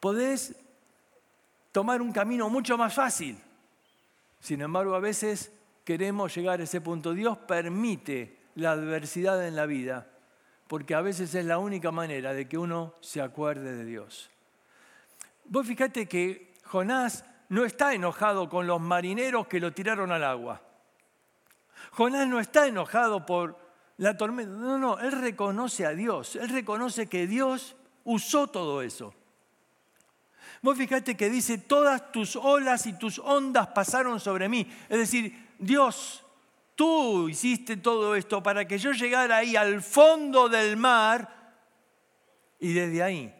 Podés 0.00 0.54
tomar 1.70 2.00
un 2.00 2.12
camino 2.12 2.48
mucho 2.48 2.78
más 2.78 2.94
fácil. 2.94 3.38
Sin 4.40 4.60
embargo, 4.60 4.94
a 4.94 5.00
veces 5.00 5.52
queremos 5.84 6.34
llegar 6.34 6.60
a 6.60 6.64
ese 6.64 6.80
punto. 6.80 7.12
Dios 7.12 7.38
permite 7.38 8.38
la 8.54 8.72
adversidad 8.72 9.46
en 9.46 9.56
la 9.56 9.66
vida 9.66 10.08
porque 10.72 10.94
a 10.94 11.02
veces 11.02 11.34
es 11.34 11.44
la 11.44 11.58
única 11.58 11.90
manera 11.90 12.32
de 12.32 12.48
que 12.48 12.56
uno 12.56 12.94
se 13.02 13.20
acuerde 13.20 13.76
de 13.76 13.84
Dios. 13.84 14.30
Vos 15.44 15.66
fíjate 15.66 16.08
que 16.08 16.54
Jonás 16.64 17.26
no 17.48 17.64
está 17.64 17.94
enojado 17.94 18.48
con 18.48 18.66
los 18.66 18.80
marineros 18.80 19.46
que 19.46 19.60
lo 19.60 19.72
tiraron 19.72 20.12
al 20.12 20.24
agua. 20.24 20.62
Jonás 21.92 22.26
no 22.26 22.40
está 22.40 22.66
enojado 22.66 23.26
por 23.26 23.58
la 23.98 24.16
tormenta. 24.16 24.52
No, 24.52 24.78
no, 24.78 24.98
él 24.98 25.12
reconoce 25.12 25.84
a 25.84 25.90
Dios. 25.90 26.36
Él 26.36 26.48
reconoce 26.48 27.08
que 27.08 27.26
Dios 27.26 27.76
usó 28.04 28.46
todo 28.46 28.82
eso. 28.82 29.14
Vos 30.62 30.78
fíjate 30.78 31.16
que 31.16 31.28
dice, 31.28 31.58
todas 31.58 32.12
tus 32.12 32.36
olas 32.36 32.86
y 32.86 32.92
tus 32.92 33.18
ondas 33.18 33.68
pasaron 33.68 34.20
sobre 34.20 34.48
mí. 34.48 34.70
Es 34.88 34.98
decir, 34.98 35.50
Dios 35.58 36.22
Tú 36.74 37.28
hiciste 37.28 37.76
todo 37.76 38.16
esto 38.16 38.42
para 38.42 38.66
que 38.66 38.78
yo 38.78 38.92
llegara 38.92 39.36
ahí 39.38 39.56
al 39.56 39.82
fondo 39.82 40.48
del 40.48 40.76
mar 40.76 41.54
y 42.58 42.72
desde 42.72 43.02
ahí, 43.02 43.34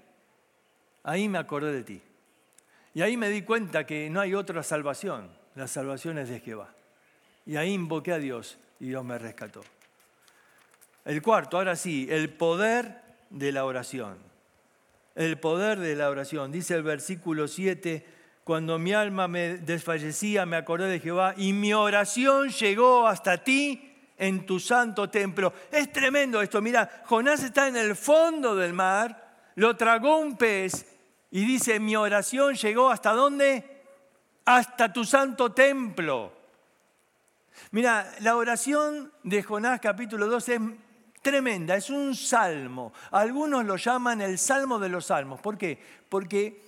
ahí 1.03 1.29
me 1.29 1.39
acordé 1.39 1.73
de 1.73 1.83
ti. 1.83 2.03
Y 2.95 3.03
ahí 3.03 3.17
me 3.17 3.29
di 3.31 3.43
cuenta 3.43 3.87
que 3.87 4.11
no 4.11 4.21
hay 4.21 4.35
otra 4.35 4.63
salvación, 4.63 5.31
la 5.55 5.67
salvación 5.67 6.19
es 6.19 6.29
de 6.29 6.41
Jehová. 6.41 6.75
Y 7.47 7.57
ahí 7.57 7.73
invoqué 7.73 8.13
a 8.13 8.19
Dios 8.19 8.59
y 8.81 8.89
Dios 8.89 9.05
me 9.05 9.19
rescató. 9.19 9.63
El 11.05 11.23
cuarto, 11.23 11.57
ahora 11.57 11.75
sí, 11.75 12.07
el 12.11 12.31
poder 12.31 13.01
de 13.31 13.51
la 13.53 13.65
oración. 13.65 14.19
El 15.15 15.39
poder 15.39 15.79
de 15.79 15.97
la 15.97 16.11
oración. 16.11 16.53
Dice 16.53 16.75
el 16.75 16.83
versículo 16.83 17.49
7 17.49 18.07
cuando 18.45 18.79
mi 18.79 18.93
alma 18.93 19.29
me 19.29 19.59
desfallecía, 19.59 20.47
me 20.47 20.57
acordé 20.57 20.89
de 20.89 20.99
Jehová 20.99 21.35
y 21.37 21.53
mi 21.53 21.73
oración 21.73 22.49
llegó 22.49 23.07
hasta 23.07 23.45
ti 23.45 23.93
en 24.19 24.47
tu 24.47 24.59
santo 24.59 25.09
templo. 25.09 25.53
Es 25.71 25.93
tremendo 25.93 26.43
esto. 26.43 26.61
Mira, 26.61 27.03
Jonás 27.07 27.43
está 27.45 27.69
en 27.69 27.77
el 27.77 27.95
fondo 27.95 28.57
del 28.57 28.73
mar, 28.73 29.37
lo 29.55 29.77
tragó 29.77 30.19
un 30.19 30.37
pez 30.37 30.92
y 31.33 31.47
dice, 31.47 31.81
mi 31.81 31.97
oración 31.97 32.55
llegó 32.55 32.91
hasta 32.91 33.13
dónde? 33.13 33.83
Hasta 34.45 34.93
tu 34.93 35.03
santo 35.03 35.51
templo. 35.53 36.31
Mira, 37.71 38.13
la 38.21 38.37
oración 38.37 39.11
de 39.23 39.43
Jonás 39.43 39.81
capítulo 39.81 40.27
2 40.27 40.49
es 40.51 40.61
tremenda, 41.23 41.75
es 41.75 41.89
un 41.89 42.15
salmo. 42.15 42.93
Algunos 43.11 43.65
lo 43.65 43.77
llaman 43.77 44.21
el 44.21 44.39
salmo 44.39 44.79
de 44.79 44.91
los 44.91 45.07
salmos. 45.07 45.41
¿Por 45.41 45.57
qué? 45.57 45.83
Porque 46.11 46.61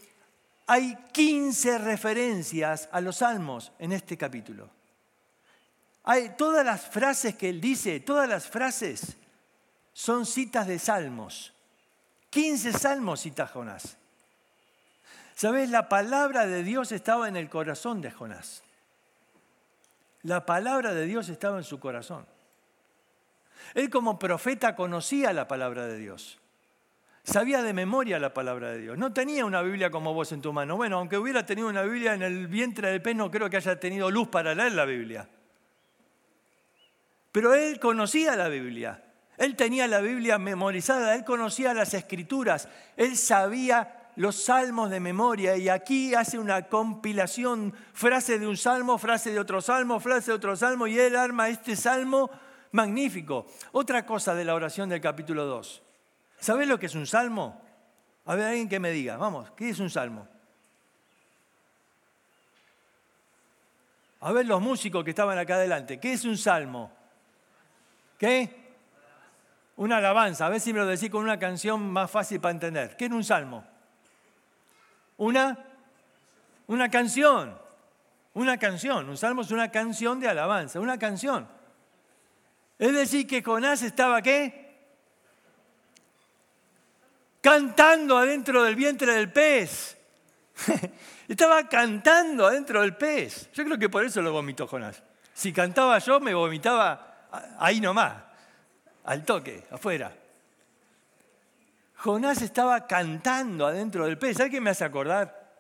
hay 0.66 0.96
15 1.12 1.77
referencias 1.77 2.88
a 2.90 3.03
los 3.03 3.16
salmos 3.16 3.70
en 3.79 3.92
este 3.92 4.16
capítulo. 4.16 4.70
Hay 6.05 6.37
todas 6.38 6.64
las 6.64 6.88
frases 6.88 7.35
que 7.35 7.50
él 7.50 7.61
dice, 7.61 8.00
todas 8.00 8.27
las 8.27 8.48
frases 8.48 9.18
son 9.92 10.24
citas 10.24 10.66
de 10.66 10.79
salmos. 10.79 11.53
15 12.31 12.72
salmos 12.72 13.20
cita 13.20 13.46
Jonás. 13.46 13.98
¿Sabes? 15.35 15.70
La 15.70 15.88
palabra 15.88 16.47
de 16.47 16.62
Dios 16.62 16.92
estaba 16.92 17.29
en 17.29 17.37
el 17.37 17.49
corazón 17.49 18.01
de 18.01 18.11
Jonás. 18.11 18.62
La 20.23 20.47
palabra 20.47 20.94
de 20.94 21.07
Dios 21.07 21.29
estaba 21.29 21.59
en 21.59 21.64
su 21.64 21.81
corazón. 21.81 22.25
Él 23.75 23.90
como 23.90 24.18
profeta 24.18 24.77
conocía 24.77 25.33
la 25.33 25.49
palabra 25.49 25.87
de 25.87 25.99
Dios. 25.99 26.38
Sabía 27.25 27.62
de 27.62 27.73
memoria 27.73 28.18
la 28.18 28.35
palabra 28.35 28.70
de 28.70 28.81
Dios. 28.81 28.99
No 28.99 29.12
tenía 29.12 29.44
una 29.44 29.62
Biblia 29.62 29.90
como 29.90 30.12
vos 30.12 30.31
en 30.33 30.42
tu 30.42 30.53
mano. 30.53 30.77
Bueno, 30.77 30.99
aunque 30.99 31.16
hubiera 31.16 31.44
tenido 31.44 31.68
una 31.68 31.83
Biblia 31.83 32.14
en 32.14 32.23
el 32.23 32.47
vientre 32.47 32.90
del 32.90 33.03
pez, 33.03 33.16
no 33.16 33.31
creo 33.31 33.49
que 33.51 33.57
haya 33.57 33.81
tenido 33.81 34.11
luz 34.11 34.29
para 34.29 34.55
leer 34.55 34.73
la 34.73 34.85
Biblia. 34.85 35.27
Pero 37.33 37.55
él 37.55 37.81
conocía 37.81 38.37
la 38.37 38.49
Biblia. 38.49 39.03
Él 39.38 39.57
tenía 39.57 39.88
la 39.88 40.01
Biblia 40.01 40.38
memorizada, 40.38 41.14
él 41.14 41.25
conocía 41.25 41.75
las 41.75 41.92
escrituras, 41.94 42.68
él 42.97 43.16
sabía 43.16 44.04
los 44.16 44.44
salmos 44.44 44.90
de 44.90 45.00
memoria 45.00 45.57
y 45.57 45.68
aquí 45.68 46.14
hace 46.14 46.38
una 46.38 46.68
compilación, 46.68 47.74
frase 47.92 48.38
de 48.38 48.46
un 48.46 48.57
salmo, 48.57 48.98
frase 48.98 49.33
de 49.33 49.40
otro 49.40 49.61
salmo, 49.61 49.98
frase 50.00 50.31
de 50.31 50.37
otro 50.37 50.57
salmo 50.57 50.87
y 50.87 50.98
él 50.98 51.16
arma 51.16 51.48
este 51.48 51.77
salmo 51.77 52.31
magnífico. 52.72 53.46
Otra 53.72 54.05
cosa 54.07 54.35
de 54.35 54.44
la 54.44 54.55
oración 54.55 54.88
del 54.88 55.00
capítulo 55.00 55.44
2. 55.46 55.83
¿Sabes 56.38 56.68
lo 56.68 56.79
que 56.79 56.87
es 56.87 56.94
un 56.94 57.07
salmo? 57.07 57.61
A 58.27 58.35
ver, 58.35 58.46
alguien 58.46 58.68
que 58.68 58.81
me 58.81 58.90
diga, 58.90 59.16
vamos, 59.16 59.50
¿qué 59.57 59.70
es 59.70 59.79
un 59.79 59.90
salmo? 59.90 60.29
A 64.20 64.33
ver 64.33 64.46
los 64.46 64.61
músicos 64.61 65.05
que 65.05 65.11
estaban 65.11 65.38
acá 65.38 65.57
adelante, 65.57 66.00
¿qué 66.00 66.14
es 66.14 66.24
un 66.24 66.38
salmo? 66.38 66.90
¿Qué? 68.18 68.62
Una 69.77 69.98
alabanza, 69.98 70.46
a 70.46 70.48
ver 70.48 70.61
si 70.61 70.72
me 70.72 70.79
lo 70.79 70.87
decís 70.87 71.11
con 71.11 71.22
una 71.22 71.38
canción 71.38 71.92
más 71.92 72.11
fácil 72.11 72.40
para 72.40 72.53
entender. 72.53 72.96
¿Qué 72.96 73.07
es 73.07 73.11
un 73.11 73.24
salmo? 73.24 73.74
Una, 75.25 75.59
una 76.67 76.91
canción, 76.91 77.59
una 78.35 78.59
canción. 78.59 79.09
Un 79.09 79.17
salmo 79.17 79.41
es 79.41 79.51
una 79.51 79.71
canción 79.71 80.21
de 80.21 80.29
alabanza, 80.29 80.81
una 80.81 80.99
canción. 80.99 81.49
Es 82.79 82.93
decir, 82.93 83.27
que 83.27 83.43
Jonás 83.43 83.83
estaba 83.83 84.21
qué? 84.21 84.65
cantando 87.41 88.17
adentro 88.19 88.63
del 88.63 88.75
vientre 88.75 89.15
del 89.15 89.31
pez. 89.31 89.99
Estaba 91.29 91.69
cantando 91.69 92.47
adentro 92.47 92.81
del 92.81 92.97
pez. 92.97 93.51
Yo 93.53 93.65
creo 93.65 93.79
que 93.79 93.91
por 93.91 94.05
eso 94.05 94.23
lo 94.23 94.33
vomitó 94.33 94.67
Jonás. 94.67 95.03
Si 95.33 95.53
cantaba 95.53 95.99
yo, 95.99 96.21
me 96.21 96.33
vomitaba 96.33 97.29
ahí 97.59 97.81
nomás, 97.81 98.15
al 99.05 99.25
toque, 99.25 99.65
afuera. 99.71 100.11
Jonás 102.05 102.43
estaba 102.43 102.87
cantando 102.87 103.67
adentro 103.67 104.05
del 104.05 104.19
pez. 104.19 104.37
¿Sabes 104.37 104.53
qué 104.53 104.61
me 104.61 104.69
hace 104.69 104.85
acordar? 104.85 105.55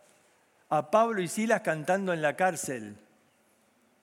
A 0.68 0.90
Pablo 0.90 1.22
y 1.22 1.26
Silas 1.26 1.62
cantando 1.62 2.12
en 2.12 2.20
la 2.20 2.36
cárcel. 2.36 2.98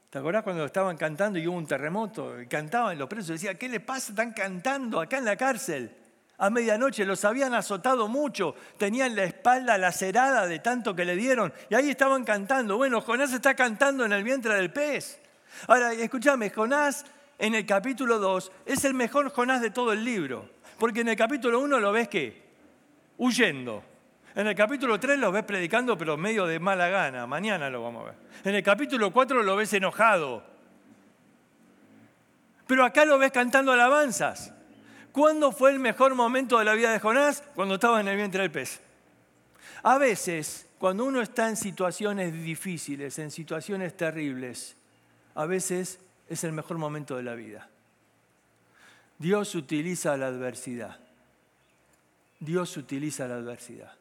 ¿Te 0.10 0.18
acordás 0.18 0.42
cuando 0.42 0.66
estaban 0.66 0.98
cantando 0.98 1.38
y 1.38 1.48
hubo 1.48 1.56
un 1.56 1.68
terremoto? 1.68 2.42
Y 2.42 2.48
cantaban 2.48 2.98
los 2.98 3.08
presos. 3.08 3.28
Decía, 3.28 3.54
¿qué 3.54 3.70
les 3.70 3.82
pasa? 3.82 4.14
Están 4.14 4.34
cantando 4.34 5.00
acá 5.00 5.20
en 5.20 5.26
la 5.26 5.36
cárcel. 5.36 5.96
A 6.40 6.50
medianoche 6.50 7.06
los 7.06 7.24
habían 7.26 7.54
azotado 7.54 8.08
mucho, 8.08 8.56
tenían 8.80 9.16
la 9.16 9.26
espalda 9.26 9.78
lacerada 9.78 10.48
de 10.48 10.58
tanto 10.58 10.96
que 10.96 11.06
le 11.06 11.16
dieron. 11.16 11.54
Y 11.70 11.76
ahí 11.76 11.92
estaban 11.92 12.24
cantando. 12.24 12.76
Bueno, 12.76 13.02
Jonás 13.02 13.32
está 13.34 13.54
cantando 13.54 14.04
en 14.04 14.14
el 14.14 14.24
vientre 14.24 14.56
del 14.56 14.74
pez. 14.74 15.22
Ahora, 15.68 15.94
escúchame, 15.94 16.50
Jonás 16.50 17.06
en 17.38 17.54
el 17.54 17.68
capítulo 17.68 18.18
2 18.18 18.52
es 18.66 18.84
el 18.84 18.96
mejor 18.96 19.30
Jonás 19.30 19.62
de 19.62 19.70
todo 19.70 19.94
el 19.94 20.04
libro. 20.04 20.50
Porque 20.82 21.02
en 21.02 21.10
el 21.10 21.16
capítulo 21.16 21.60
1 21.60 21.80
lo 21.80 21.92
ves 21.92 22.08
qué? 22.08 22.42
Huyendo. 23.20 23.84
En 24.34 24.48
el 24.48 24.56
capítulo 24.56 25.00
3 25.00 25.20
lo 25.20 25.32
ves 25.32 25.44
predicando, 25.44 25.96
pero 25.96 26.18
medio 26.18 26.48
de 26.48 26.60
mala 26.60 26.90
gana. 26.90 27.28
Mañana 27.28 27.70
lo 27.70 27.84
vamos 27.84 28.02
a 28.02 28.06
ver. 28.06 28.16
En 28.46 28.56
el 28.56 28.64
capítulo 28.64 29.14
4 29.14 29.44
lo 29.44 29.56
ves 29.56 29.72
enojado. 29.74 30.44
Pero 32.66 32.84
acá 32.84 33.06
lo 33.06 33.20
ves 33.20 33.32
cantando 33.32 33.72
alabanzas. 33.72 34.56
¿Cuándo 35.12 35.52
fue 35.52 35.70
el 35.70 35.78
mejor 35.78 36.16
momento 36.16 36.58
de 36.58 36.66
la 36.66 36.74
vida 36.74 36.92
de 36.92 36.98
Jonás? 36.98 37.44
Cuando 37.54 37.76
estaba 37.76 38.02
en 38.02 38.08
el 38.08 38.18
vientre 38.18 38.42
del 38.42 38.50
pez. 38.50 38.82
A 39.84 40.00
veces, 40.00 40.68
cuando 40.80 41.06
uno 41.06 41.22
está 41.22 41.48
en 41.48 41.58
situaciones 41.58 42.34
difíciles, 42.34 43.20
en 43.20 43.30
situaciones 43.30 43.96
terribles, 43.96 44.76
a 45.36 45.46
veces 45.46 46.00
es 46.28 46.44
el 46.44 46.54
mejor 46.54 46.80
momento 46.80 47.16
de 47.18 47.22
la 47.22 47.36
vida. 47.36 47.71
Dios 49.22 49.54
utiliza 49.54 50.18
la 50.18 50.28
adversidad. 50.28 51.00
Dios 52.40 52.76
utiliza 52.76 53.28
la 53.28 53.36
adversidad. 53.36 53.94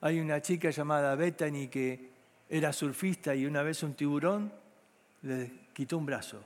Hay 0.00 0.18
una 0.18 0.42
chica 0.42 0.70
llamada 0.70 1.14
Bethany 1.14 1.68
que 1.68 2.10
era 2.48 2.72
surfista 2.72 3.36
y 3.36 3.46
una 3.46 3.62
vez 3.62 3.84
un 3.84 3.94
tiburón 3.94 4.52
le 5.22 5.52
quitó 5.72 5.98
un 5.98 6.06
brazo. 6.06 6.42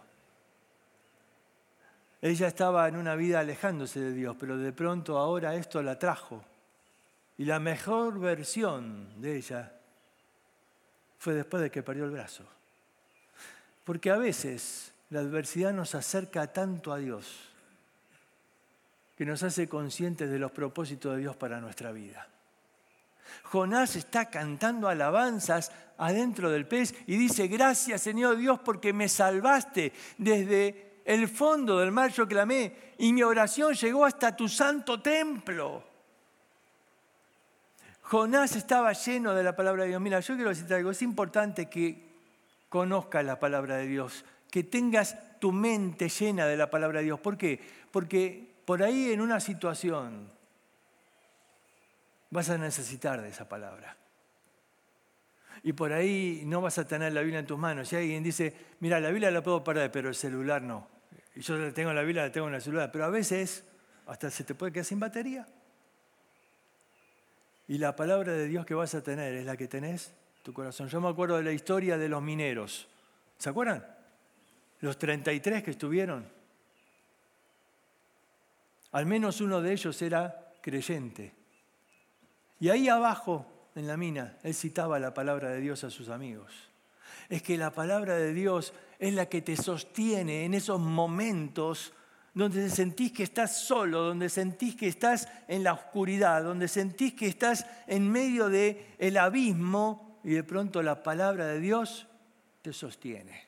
Ella 2.21 2.49
estaba 2.49 2.87
en 2.89 2.97
una 2.97 3.17
vida 3.17 3.41
alejándose 3.41 3.99
de 3.99 4.13
Dios, 4.13 4.37
pero 4.39 4.59
de 4.59 4.73
pronto 4.75 5.17
ahora 5.17 5.55
esto 5.55 5.83
la 5.83 5.99
trajo. 5.99 6.45
Y 7.39 7.47
la 7.47 7.59
mejor 7.59 8.21
versión 8.21 9.19
de 9.19 9.39
ella 9.39 9.73
fue 11.19 11.33
después 11.33 11.63
de 11.63 11.71
que 11.71 11.83
perdió 11.83 12.05
el 12.05 12.11
brazo. 12.11 12.45
Porque 13.83 14.11
a 14.11 14.19
veces 14.19 14.92
la 15.13 15.21
adversidad 15.21 15.75
nos 15.75 15.95
acerca 15.95 16.53
tanto 16.55 16.91
a 16.91 16.97
Dios 16.97 17.51
que 19.15 19.27
nos 19.27 19.43
hace 19.43 19.69
conscientes 19.69 20.31
de 20.31 20.39
los 20.39 20.51
propósitos 20.53 21.15
de 21.15 21.21
Dios 21.21 21.37
para 21.37 21.61
nuestra 21.61 21.93
vida. 21.93 22.27
Jonás 23.45 23.95
está 23.97 24.31
cantando 24.31 24.89
alabanzas 24.89 25.71
adentro 25.99 26.51
del 26.51 26.67
pez 26.67 26.95
y 27.07 27.19
dice, 27.19 27.47
gracias 27.47 28.01
Señor 28.01 28.39
Dios 28.39 28.61
porque 28.61 28.95
me 28.95 29.07
salvaste 29.07 29.93
desde 30.17 31.03
el 31.05 31.29
fondo 31.29 31.79
del 31.79 31.93
mar, 31.93 32.11
yo 32.11 32.27
clamé 32.27 32.95
y 32.97 33.13
mi 33.13 33.23
oración 33.23 33.75
llegó 33.75 34.07
hasta 34.07 34.35
tu 34.35 34.49
santo 34.49 35.03
templo. 35.03 35.85
Jonás 38.01 38.57
estaba 38.57 38.95
lleno 38.95 39.35
de 39.35 39.43
la 39.43 39.55
palabra 39.55 39.83
de 39.83 39.91
Dios. 39.91 40.01
Mira, 40.01 40.21
yo 40.21 40.35
quiero 40.37 40.51
decirte 40.51 40.75
algo, 40.75 40.91
es 40.91 41.03
importante 41.03 41.69
que 41.69 42.13
conozcas 42.71 43.23
la 43.23 43.39
palabra 43.39 43.77
de 43.77 43.87
Dios, 43.87 44.25
que 44.53 44.65
tengas 44.65 45.17
tu 45.41 45.51
mente 45.51 46.11
llena 46.11 46.45
de 46.47 46.59
la 46.59 46.69
palabra 46.69 46.99
de 46.99 47.07
Dios. 47.07 47.19
¿Por 47.19 47.39
qué? 47.39 47.59
Porque 47.91 48.53
por 48.67 48.83
ahí 48.83 49.11
en 49.11 49.23
una 49.23 49.41
situación 49.41 50.31
vas 52.29 52.51
a 52.51 52.59
necesitar 52.59 53.23
de 53.23 53.31
esa 53.31 53.49
palabra. 53.49 53.97
Y 55.63 55.73
por 55.73 55.95
ahí 55.95 56.43
no 56.45 56.61
vas 56.61 56.77
a 56.77 56.87
tener 56.87 57.15
la 57.15 57.23
Biblia 57.23 57.39
en 57.39 57.47
tus 57.47 57.59
manos. 57.59 57.89
Si 57.89 57.97
alguien 57.97 58.23
dice, 58.23 58.55
mira, 58.81 59.01
la 59.01 59.09
Biblia 59.09 59.31
la 59.31 59.43
puedo 59.43 59.65
perder, 59.65 59.91
pero 59.91 60.11
el 60.11 60.15
celular 60.15 60.61
no. 60.61 60.87
Y 61.35 61.41
yo 61.41 61.73
tengo 61.73 61.95
la 61.95 62.03
Biblia, 62.03 62.25
la 62.25 62.31
tengo 62.31 62.49
en 62.49 62.55
el 62.55 62.61
celular. 62.61 62.93
Pero 62.93 63.07
a 63.07 63.09
veces 63.09 63.65
hasta 64.07 64.31
se 64.31 64.45
te 64.45 64.55
puede 64.55 64.71
quedar 64.71 64.85
sin 64.85 65.01
batería. 65.01 65.47
Y 67.69 67.79
la 67.79 67.97
palabra 67.97 68.33
de 68.33 68.49
Dios 68.49 68.67
que 68.67 68.75
vas 68.75 68.95
a 68.95 69.03
tener 69.03 69.33
es 69.33 69.47
la 69.47 69.57
que 69.57 69.67
tenés 69.67 70.13
tu 70.43 70.53
corazón. 70.53 70.89
Yo 70.89 71.01
me 71.01 71.09
acuerdo 71.09 71.39
de 71.39 71.43
la 71.43 71.53
historia 71.53 71.97
de 71.97 72.11
los 72.11 72.21
mineros. 72.21 72.87
¿Se 73.39 73.49
acuerdan? 73.49 73.92
Los 74.83 74.99
33 74.99 75.63
que 75.63 75.71
estuvieron. 75.71 76.29
Al 78.93 79.07
menos 79.07 79.41
uno 79.41 79.63
de 79.63 79.73
ellos 79.73 80.03
era 80.03 80.53
creyente. 80.61 81.33
Y 82.61 82.69
ahí 82.69 82.89
abajo, 82.89 83.71
en 83.75 83.87
la 83.87 83.97
mina, 83.97 84.37
él 84.43 84.55
citaba 84.55 84.99
la 84.99 85.15
palabra 85.15 85.49
de 85.49 85.61
Dios 85.61 85.83
a 85.85 85.91
sus 85.91 86.11
amigos. 86.11 86.53
Es 87.29 87.43
que 87.43 87.57
la 87.57 87.71
palabra 87.71 88.17
de 88.17 88.35
Dios 88.35 88.75
es 88.99 89.15
la 89.15 89.27
que 89.27 89.41
te 89.41 89.57
sostiene 89.57 90.45
en 90.45 90.53
esos 90.53 90.79
momentos 90.79 91.95
donde 92.35 92.71
sentís 92.71 93.13
que 93.13 93.23
estás 93.23 93.59
solo, 93.59 94.03
donde 94.03 94.29
sentís 94.29 94.75
que 94.75 94.89
estás 94.89 95.29
en 95.49 95.63
la 95.63 95.75
oscuridad, 95.75 96.43
donde 96.43 96.67
sentís 96.69 97.15
que 97.15 97.27
estás 97.27 97.67
en 97.87 98.11
medio 98.11 98.49
del 98.49 98.79
el 98.99 99.17
abismo 99.17 100.21
y 100.25 100.31
de 100.31 100.45
pronto 100.45 100.83
la 100.83 101.03
palabra 101.03 101.47
de 101.47 101.61
Dios 101.61 102.07
te 102.63 102.73
sostiene, 102.73 103.45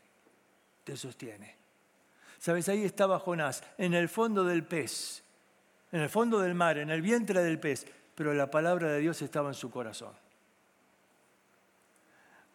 te 0.85 0.97
sostiene. 0.97 1.57
Sabes, 2.39 2.69
ahí 2.69 2.85
estaba 2.85 3.19
Jonás, 3.19 3.63
en 3.79 3.95
el 3.95 4.09
fondo 4.09 4.45
del 4.45 4.65
pez, 4.65 5.23
en 5.91 6.01
el 6.01 6.11
fondo 6.11 6.41
del 6.41 6.55
mar, 6.55 6.79
en 6.79 6.91
el 6.91 7.01
vientre 7.01 7.43
del 7.43 7.59
pez, 7.59 7.87
pero 8.15 8.35
la 8.35 8.51
palabra 8.51 8.93
de 8.93 9.01
Dios 9.01 9.21
estaba 9.23 9.49
en 9.49 9.55
su 9.55 9.71
corazón. 9.71 10.13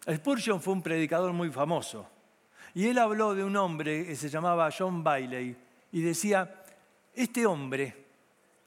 Spurgeon 0.08 0.62
fue 0.62 0.74
un 0.74 0.82
predicador 0.82 1.32
muy 1.32 1.50
famoso 1.50 2.08
y 2.74 2.86
él 2.86 2.98
habló 2.98 3.34
de 3.34 3.44
un 3.44 3.56
hombre 3.56 4.06
que 4.06 4.16
se 4.16 4.28
llamaba 4.28 4.70
John 4.76 5.02
Bailey 5.02 5.56
y 5.92 6.00
decía, 6.00 6.62
este 7.14 7.44
hombre 7.44 8.06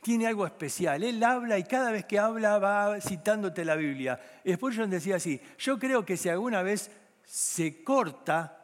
tiene 0.02 0.28
algo 0.28 0.46
especial. 0.46 1.04
Él 1.04 1.24
habla 1.24 1.58
y 1.58 1.64
cada 1.64 1.92
vez 1.92 2.06
que 2.06 2.20
habla 2.20 2.60
va 2.60 3.00
citándote 3.00 3.64
la 3.64 3.76
Biblia. 3.76 4.20
Spurgeon 4.46 4.90
decía 4.90 5.16
así, 5.16 5.42
yo 5.58 5.80
creo 5.80 6.06
que 6.06 6.18
si 6.18 6.30
alguna 6.30 6.62
vez 6.62 6.92
se 7.24 7.84
corta, 7.84 8.63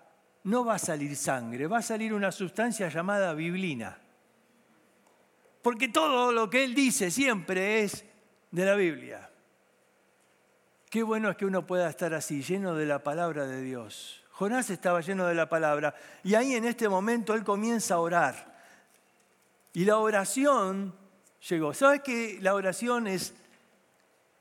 no 0.49 0.65
va 0.65 0.75
a 0.75 0.79
salir 0.79 1.15
sangre, 1.15 1.67
va 1.67 1.77
a 1.77 1.81
salir 1.83 2.11
una 2.11 2.31
sustancia 2.31 2.89
llamada 2.89 3.33
biblina. 3.35 3.97
Porque 5.61 5.89
todo 5.89 6.31
lo 6.31 6.49
que 6.49 6.63
él 6.63 6.73
dice 6.73 7.11
siempre 7.11 7.83
es 7.83 8.03
de 8.49 8.65
la 8.65 8.73
Biblia. 8.73 9.29
Qué 10.89 11.03
bueno 11.03 11.29
es 11.29 11.37
que 11.37 11.45
uno 11.45 11.67
pueda 11.67 11.87
estar 11.87 12.15
así, 12.15 12.41
lleno 12.41 12.73
de 12.73 12.87
la 12.87 13.03
palabra 13.03 13.45
de 13.45 13.61
Dios. 13.61 14.23
Jonás 14.31 14.71
estaba 14.71 15.01
lleno 15.01 15.27
de 15.27 15.35
la 15.35 15.47
palabra 15.47 15.93
y 16.23 16.33
ahí 16.33 16.55
en 16.55 16.65
este 16.65 16.89
momento 16.89 17.35
él 17.35 17.43
comienza 17.43 17.95
a 17.95 17.99
orar. 17.99 18.57
Y 19.73 19.85
la 19.85 19.97
oración 19.97 20.95
llegó. 21.47 21.75
¿Sabes 21.75 22.01
que 22.01 22.39
la 22.41 22.55
oración 22.55 23.05
es 23.05 23.35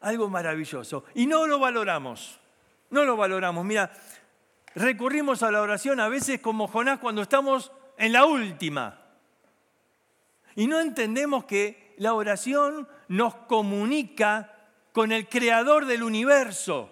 algo 0.00 0.30
maravilloso? 0.30 1.04
Y 1.14 1.26
no 1.26 1.46
lo 1.46 1.58
valoramos, 1.58 2.40
no 2.88 3.04
lo 3.04 3.14
valoramos. 3.14 3.62
Mira, 3.62 3.92
recurrimos 4.80 5.42
a 5.42 5.50
la 5.50 5.62
oración 5.62 6.00
a 6.00 6.08
veces 6.08 6.40
como 6.40 6.68
Jonás 6.68 6.98
cuando 6.98 7.22
estamos 7.22 7.72
en 7.96 8.12
la 8.12 8.24
última. 8.24 9.00
Y 10.54 10.66
no 10.66 10.80
entendemos 10.80 11.44
que 11.44 11.94
la 11.98 12.14
oración 12.14 12.88
nos 13.08 13.34
comunica 13.34 14.54
con 14.92 15.12
el 15.12 15.28
creador 15.28 15.86
del 15.86 16.02
universo, 16.02 16.90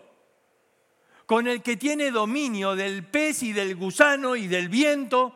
con 1.27 1.49
el 1.49 1.63
que 1.63 1.77
tiene 1.77 2.11
dominio 2.11 2.77
del 2.77 3.05
pez 3.05 3.43
y 3.43 3.53
del 3.53 3.75
gusano 3.77 4.37
y 4.37 4.47
del 4.47 4.69
viento, 4.69 5.35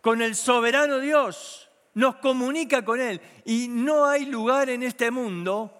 con 0.00 0.22
el 0.22 0.34
soberano 0.34 0.98
Dios 0.98 1.68
nos 1.98 2.16
comunica 2.16 2.84
con 2.84 3.00
Él. 3.00 3.20
Y 3.44 3.66
no 3.68 4.06
hay 4.06 4.26
lugar 4.26 4.70
en 4.70 4.84
este 4.84 5.10
mundo 5.10 5.74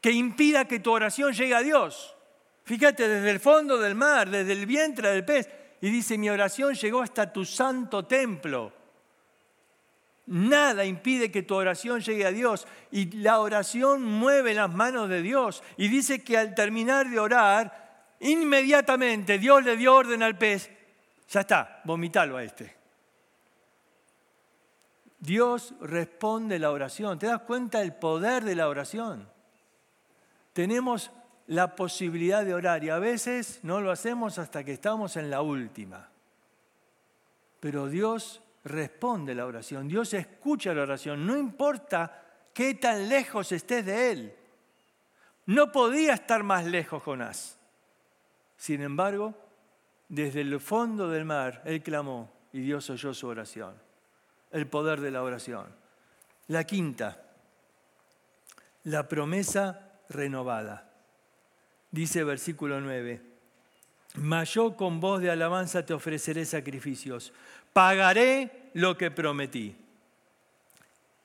que 0.00 0.10
impida 0.10 0.66
que 0.66 0.80
tu 0.80 0.90
oración 0.90 1.34
llegue 1.34 1.54
a 1.54 1.60
Dios. 1.60 2.16
Fíjate, 2.64 3.08
desde 3.08 3.30
el 3.30 3.40
fondo 3.40 3.78
del 3.78 3.94
mar, 3.94 4.30
desde 4.30 4.52
el 4.52 4.66
vientre 4.66 5.10
del 5.10 5.24
pez. 5.24 5.48
Y 5.80 5.90
dice, 5.90 6.16
mi 6.16 6.30
oración 6.30 6.74
llegó 6.74 7.02
hasta 7.02 7.32
tu 7.32 7.44
santo 7.44 8.04
templo. 8.04 8.72
Nada 10.26 10.84
impide 10.84 11.32
que 11.32 11.42
tu 11.42 11.56
oración 11.56 12.00
llegue 12.00 12.24
a 12.24 12.30
Dios. 12.30 12.66
Y 12.92 13.10
la 13.18 13.40
oración 13.40 14.04
mueve 14.04 14.54
las 14.54 14.72
manos 14.72 15.08
de 15.08 15.22
Dios. 15.22 15.62
Y 15.76 15.88
dice 15.88 16.22
que 16.22 16.38
al 16.38 16.54
terminar 16.54 17.08
de 17.08 17.18
orar, 17.18 18.14
inmediatamente 18.20 19.38
Dios 19.38 19.64
le 19.64 19.76
dio 19.76 19.96
orden 19.96 20.22
al 20.22 20.38
pez. 20.38 20.70
Ya 21.28 21.40
está, 21.40 21.80
vomitalo 21.84 22.36
a 22.36 22.44
este. 22.44 22.76
Dios 25.18 25.74
responde 25.80 26.58
la 26.58 26.70
oración. 26.70 27.18
¿Te 27.18 27.26
das 27.26 27.42
cuenta 27.42 27.80
del 27.80 27.94
poder 27.94 28.44
de 28.44 28.54
la 28.54 28.68
oración? 28.68 29.28
Tenemos 30.52 31.10
la 31.46 31.74
posibilidad 31.74 32.44
de 32.44 32.54
orar 32.54 32.84
y 32.84 32.90
a 32.90 32.98
veces 32.98 33.60
no 33.62 33.80
lo 33.80 33.90
hacemos 33.90 34.38
hasta 34.38 34.64
que 34.64 34.72
estamos 34.72 35.16
en 35.16 35.30
la 35.30 35.42
última. 35.42 36.08
Pero 37.60 37.88
Dios 37.88 38.42
responde 38.64 39.34
la 39.34 39.46
oración, 39.46 39.88
Dios 39.88 40.14
escucha 40.14 40.72
la 40.74 40.82
oración, 40.82 41.26
no 41.26 41.36
importa 41.36 42.22
qué 42.52 42.74
tan 42.74 43.08
lejos 43.08 43.52
estés 43.52 43.84
de 43.84 44.10
Él. 44.10 44.36
No 45.46 45.72
podía 45.72 46.14
estar 46.14 46.42
más 46.42 46.64
lejos 46.64 47.02
Jonás. 47.02 47.58
Sin 48.56 48.80
embargo, 48.82 49.34
desde 50.08 50.42
el 50.42 50.60
fondo 50.60 51.08
del 51.08 51.24
mar, 51.24 51.62
Él 51.64 51.82
clamó 51.82 52.32
y 52.52 52.60
Dios 52.60 52.88
oyó 52.90 53.12
su 53.14 53.26
oración. 53.26 53.74
El 54.50 54.66
poder 54.66 55.00
de 55.00 55.10
la 55.10 55.22
oración. 55.22 55.66
La 56.48 56.64
quinta, 56.64 57.22
la 58.84 59.08
promesa 59.08 59.92
renovada. 60.08 60.91
Dice 61.92 62.24
versículo 62.24 62.80
9, 62.80 63.20
mas 64.14 64.54
yo 64.54 64.76
con 64.76 64.98
voz 64.98 65.20
de 65.20 65.30
alabanza 65.30 65.84
te 65.84 65.92
ofreceré 65.92 66.46
sacrificios, 66.46 67.34
pagaré 67.74 68.70
lo 68.72 68.96
que 68.96 69.10
prometí. 69.10 69.76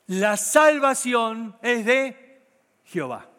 La 0.08 0.36
salvación 0.36 1.56
es 1.62 1.86
de 1.86 2.42
Jehová. 2.86 3.30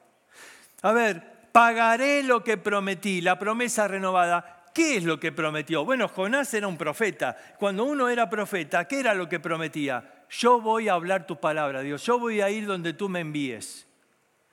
A 0.81 0.93
ver, 0.93 1.51
pagaré 1.53 2.23
lo 2.23 2.43
que 2.43 2.57
prometí, 2.57 3.21
la 3.21 3.39
promesa 3.39 3.87
renovada. 3.87 4.65
¿Qué 4.73 4.97
es 4.97 5.05
lo 5.05 5.21
que 5.21 5.31
prometió? 5.31 5.85
Bueno, 5.85 6.09
Jonás 6.09 6.55
era 6.55 6.67
un 6.67 6.79
profeta. 6.79 7.37
Cuando 7.59 7.85
uno 7.85 8.09
era 8.09 8.31
profeta, 8.31 8.89
¿qué 8.89 9.01
era 9.01 9.13
lo 9.13 9.29
que 9.29 9.39
prometía? 9.41 10.25
Yo 10.31 10.63
voy 10.63 10.89
a 10.89 10.95
hablar 10.95 11.27
tu 11.27 11.39
palabra, 11.39 11.83
Dios. 11.83 12.03
Yo 12.05 12.19
voy 12.19 12.41
a 12.41 12.49
ir 12.49 12.67
donde 12.67 12.95
tú 12.95 13.11
me 13.11 13.21
envíes. 13.21 13.87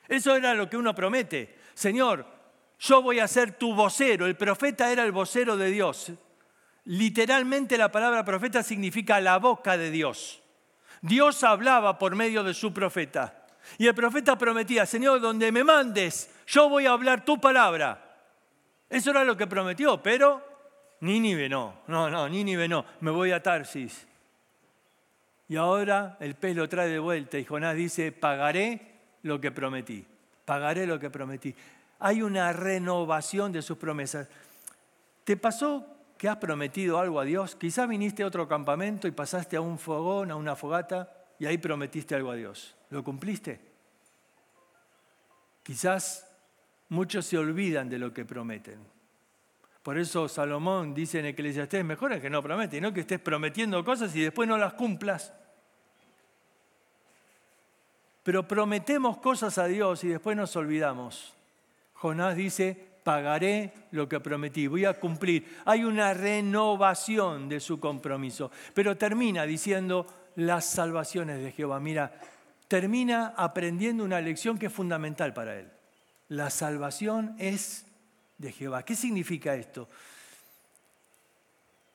Eso 0.10 0.36
era 0.36 0.54
lo 0.54 0.70
que 0.70 0.78
uno 0.78 0.94
promete. 0.94 1.56
Señor, 1.74 2.35
yo 2.80 3.02
voy 3.02 3.20
a 3.20 3.28
ser 3.28 3.52
tu 3.54 3.74
vocero. 3.74 4.26
El 4.26 4.36
profeta 4.36 4.92
era 4.92 5.04
el 5.04 5.12
vocero 5.12 5.58
de 5.58 5.72
Dios. 5.72 6.12
Literalmente 6.86 7.78
la 7.78 7.92
palabra 7.92 8.24
profeta 8.24 8.62
significa 8.62 9.20
la 9.20 9.38
boca 9.38 9.78
de 9.78 9.92
Dios. 9.92 10.42
Dios 11.02 11.44
hablaba 11.44 11.98
por 11.98 12.16
medio 12.16 12.44
de 12.44 12.54
su 12.54 12.74
profeta. 12.74 13.46
Y 13.78 13.88
el 13.88 13.96
profeta 13.96 14.38
prometía, 14.38 14.86
Señor, 14.86 15.20
donde 15.20 15.52
me 15.52 15.64
mandes, 15.64 16.30
yo 16.48 16.70
voy 16.70 16.86
a 16.86 16.92
hablar 16.92 17.26
tu 17.26 17.40
palabra. 17.40 18.02
Eso 18.90 19.12
era 19.12 19.24
lo 19.24 19.36
que 19.36 19.48
prometió, 19.48 20.02
pero 20.02 20.42
Nínive 21.02 21.50
no, 21.50 21.82
no, 21.88 22.10
no, 22.10 22.30
Nínive 22.30 22.68
no, 22.68 22.86
me 23.02 23.12
voy 23.12 23.32
a 23.32 23.42
Tarsis. 23.42 24.08
Y 25.48 25.56
ahora 25.56 26.18
el 26.20 26.36
pez 26.36 26.56
lo 26.56 26.70
trae 26.70 26.90
de 26.90 27.00
vuelta 27.00 27.38
y 27.38 27.46
Jonás 27.46 27.76
dice, 27.76 28.12
pagaré 28.12 28.94
lo 29.24 29.40
que 29.40 29.52
prometí, 29.52 30.06
pagaré 30.46 30.88
lo 30.88 31.00
que 31.00 31.10
prometí. 31.10 31.54
Hay 32.00 32.22
una 32.22 32.52
renovación 32.54 33.52
de 33.52 33.62
sus 33.62 33.78
promesas. 33.78 34.28
¿Te 35.24 35.38
pasó 35.38 35.86
que 36.18 36.30
has 36.30 36.38
prometido 36.38 37.00
algo 37.00 37.20
a 37.20 37.26
Dios? 37.26 37.56
Quizás 37.56 37.88
viniste 37.88 38.24
a 38.24 38.28
otro 38.28 38.48
campamento 38.48 39.08
y 39.08 39.12
pasaste 39.12 39.56
a 39.56 39.62
un 39.62 39.80
fogón, 39.80 40.32
a 40.32 40.36
una 40.36 40.56
fogata, 40.56 41.12
y 41.40 41.46
ahí 41.46 41.58
prometiste 41.58 42.16
algo 42.16 42.32
a 42.32 42.36
Dios. 42.36 42.76
¿Lo 42.90 43.04
cumpliste? 43.04 43.60
Quizás 45.64 46.28
muchos 46.90 47.26
se 47.26 47.38
olvidan 47.38 47.90
de 47.90 48.00
lo 48.00 48.14
que 48.14 48.26
prometen. 48.26 48.80
Por 49.86 50.00
eso 50.00 50.28
Salomón 50.28 50.96
dice 50.96 51.20
en 51.20 51.28
Eclesiastés, 51.28 51.86
mejor 51.86 52.14
es 52.14 52.20
que 52.20 52.30
no 52.30 52.42
promete, 52.42 52.82
no 52.82 52.92
que 52.92 53.02
estés 53.02 53.20
prometiendo 53.20 53.86
cosas 53.86 54.16
y 54.16 54.22
después 54.22 54.50
no 54.50 54.58
las 54.58 54.74
cumplas. 54.74 55.32
Pero 58.24 58.48
prometemos 58.48 59.18
cosas 59.18 59.60
a 59.60 59.68
Dios 59.68 60.04
y 60.04 60.08
después 60.08 60.36
nos 60.36 60.56
olvidamos. 60.56 61.35
Jonás 62.06 62.36
dice, 62.36 62.78
pagaré 63.04 63.74
lo 63.90 64.08
que 64.08 64.20
prometí, 64.20 64.68
voy 64.68 64.86
a 64.86 65.00
cumplir. 65.00 65.58
Hay 65.66 65.84
una 65.84 66.14
renovación 66.14 67.50
de 67.50 67.60
su 67.60 67.80
compromiso. 67.80 68.52
Pero 68.76 68.96
termina 68.96 69.44
diciendo 69.44 70.06
las 70.36 70.66
salvaciones 70.66 71.42
de 71.42 71.52
Jehová. 71.52 71.80
Mira, 71.80 72.14
termina 72.68 73.34
aprendiendo 73.36 74.04
una 74.04 74.22
lección 74.22 74.60
que 74.60 74.68
es 74.68 74.74
fundamental 74.74 75.34
para 75.34 75.60
él. 75.60 75.68
La 76.28 76.52
salvación 76.52 77.36
es 77.40 77.88
de 78.38 78.52
Jehová. 78.52 78.84
¿Qué 78.84 78.96
significa 78.96 79.56
esto? 79.56 79.90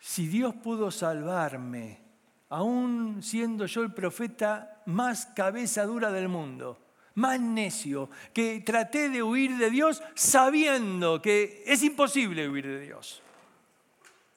Si 0.00 0.26
Dios 0.26 0.56
pudo 0.56 0.90
salvarme 0.90 2.00
aún 2.48 3.22
siendo 3.22 3.66
yo 3.66 3.82
el 3.82 3.92
profeta 3.92 4.82
más 4.86 5.26
cabeza 5.26 5.84
dura 5.84 6.10
del 6.10 6.28
mundo, 6.28 6.89
más 7.20 7.38
necio, 7.40 8.10
que 8.32 8.60
traté 8.60 9.08
de 9.08 9.22
huir 9.22 9.56
de 9.58 9.70
Dios 9.70 10.02
sabiendo 10.14 11.22
que 11.22 11.62
es 11.66 11.82
imposible 11.82 12.48
huir 12.48 12.66
de 12.66 12.80
Dios. 12.80 13.22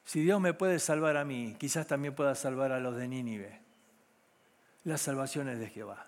Si 0.05 0.21
Dios 0.21 0.39
me 0.39 0.53
puede 0.53 0.79
salvar 0.79 1.17
a 1.17 1.25
mí, 1.25 1.55
quizás 1.57 1.87
también 1.87 2.13
pueda 2.13 2.35
salvar 2.35 2.71
a 2.71 2.79
los 2.79 2.95
de 2.95 3.07
Nínive. 3.07 3.61
Las 4.83 5.01
salvaciones 5.01 5.59
de 5.59 5.69
Jehová. 5.69 6.07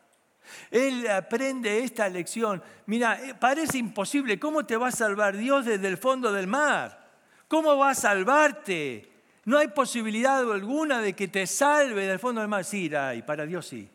Él 0.69 1.07
aprende 1.07 1.79
esta 1.79 2.07
lección. 2.09 2.61
Mira, 2.85 3.19
eh, 3.21 3.33
parece 3.33 3.77
imposible. 3.77 4.39
¿Cómo 4.39 4.65
te 4.65 4.77
va 4.77 4.89
a 4.89 4.91
salvar 4.91 5.37
Dios 5.37 5.65
desde 5.65 5.87
el 5.87 5.97
fondo 5.97 6.31
del 6.31 6.47
mar? 6.47 7.09
¿Cómo 7.47 7.77
va 7.77 7.91
a 7.91 7.95
salvarte? 7.95 9.09
No 9.45 9.57
hay 9.57 9.69
posibilidad 9.69 10.39
alguna 10.51 10.99
de 10.99 11.13
que 11.13 11.27
te 11.27 11.47
salve 11.47 12.05
del 12.05 12.19
fondo 12.19 12.41
del 12.41 12.49
mar. 12.49 12.63
Sí, 12.63 12.93
hay, 12.93 13.21
para 13.21 13.45
Dios 13.45 13.67
sí. 13.67 13.89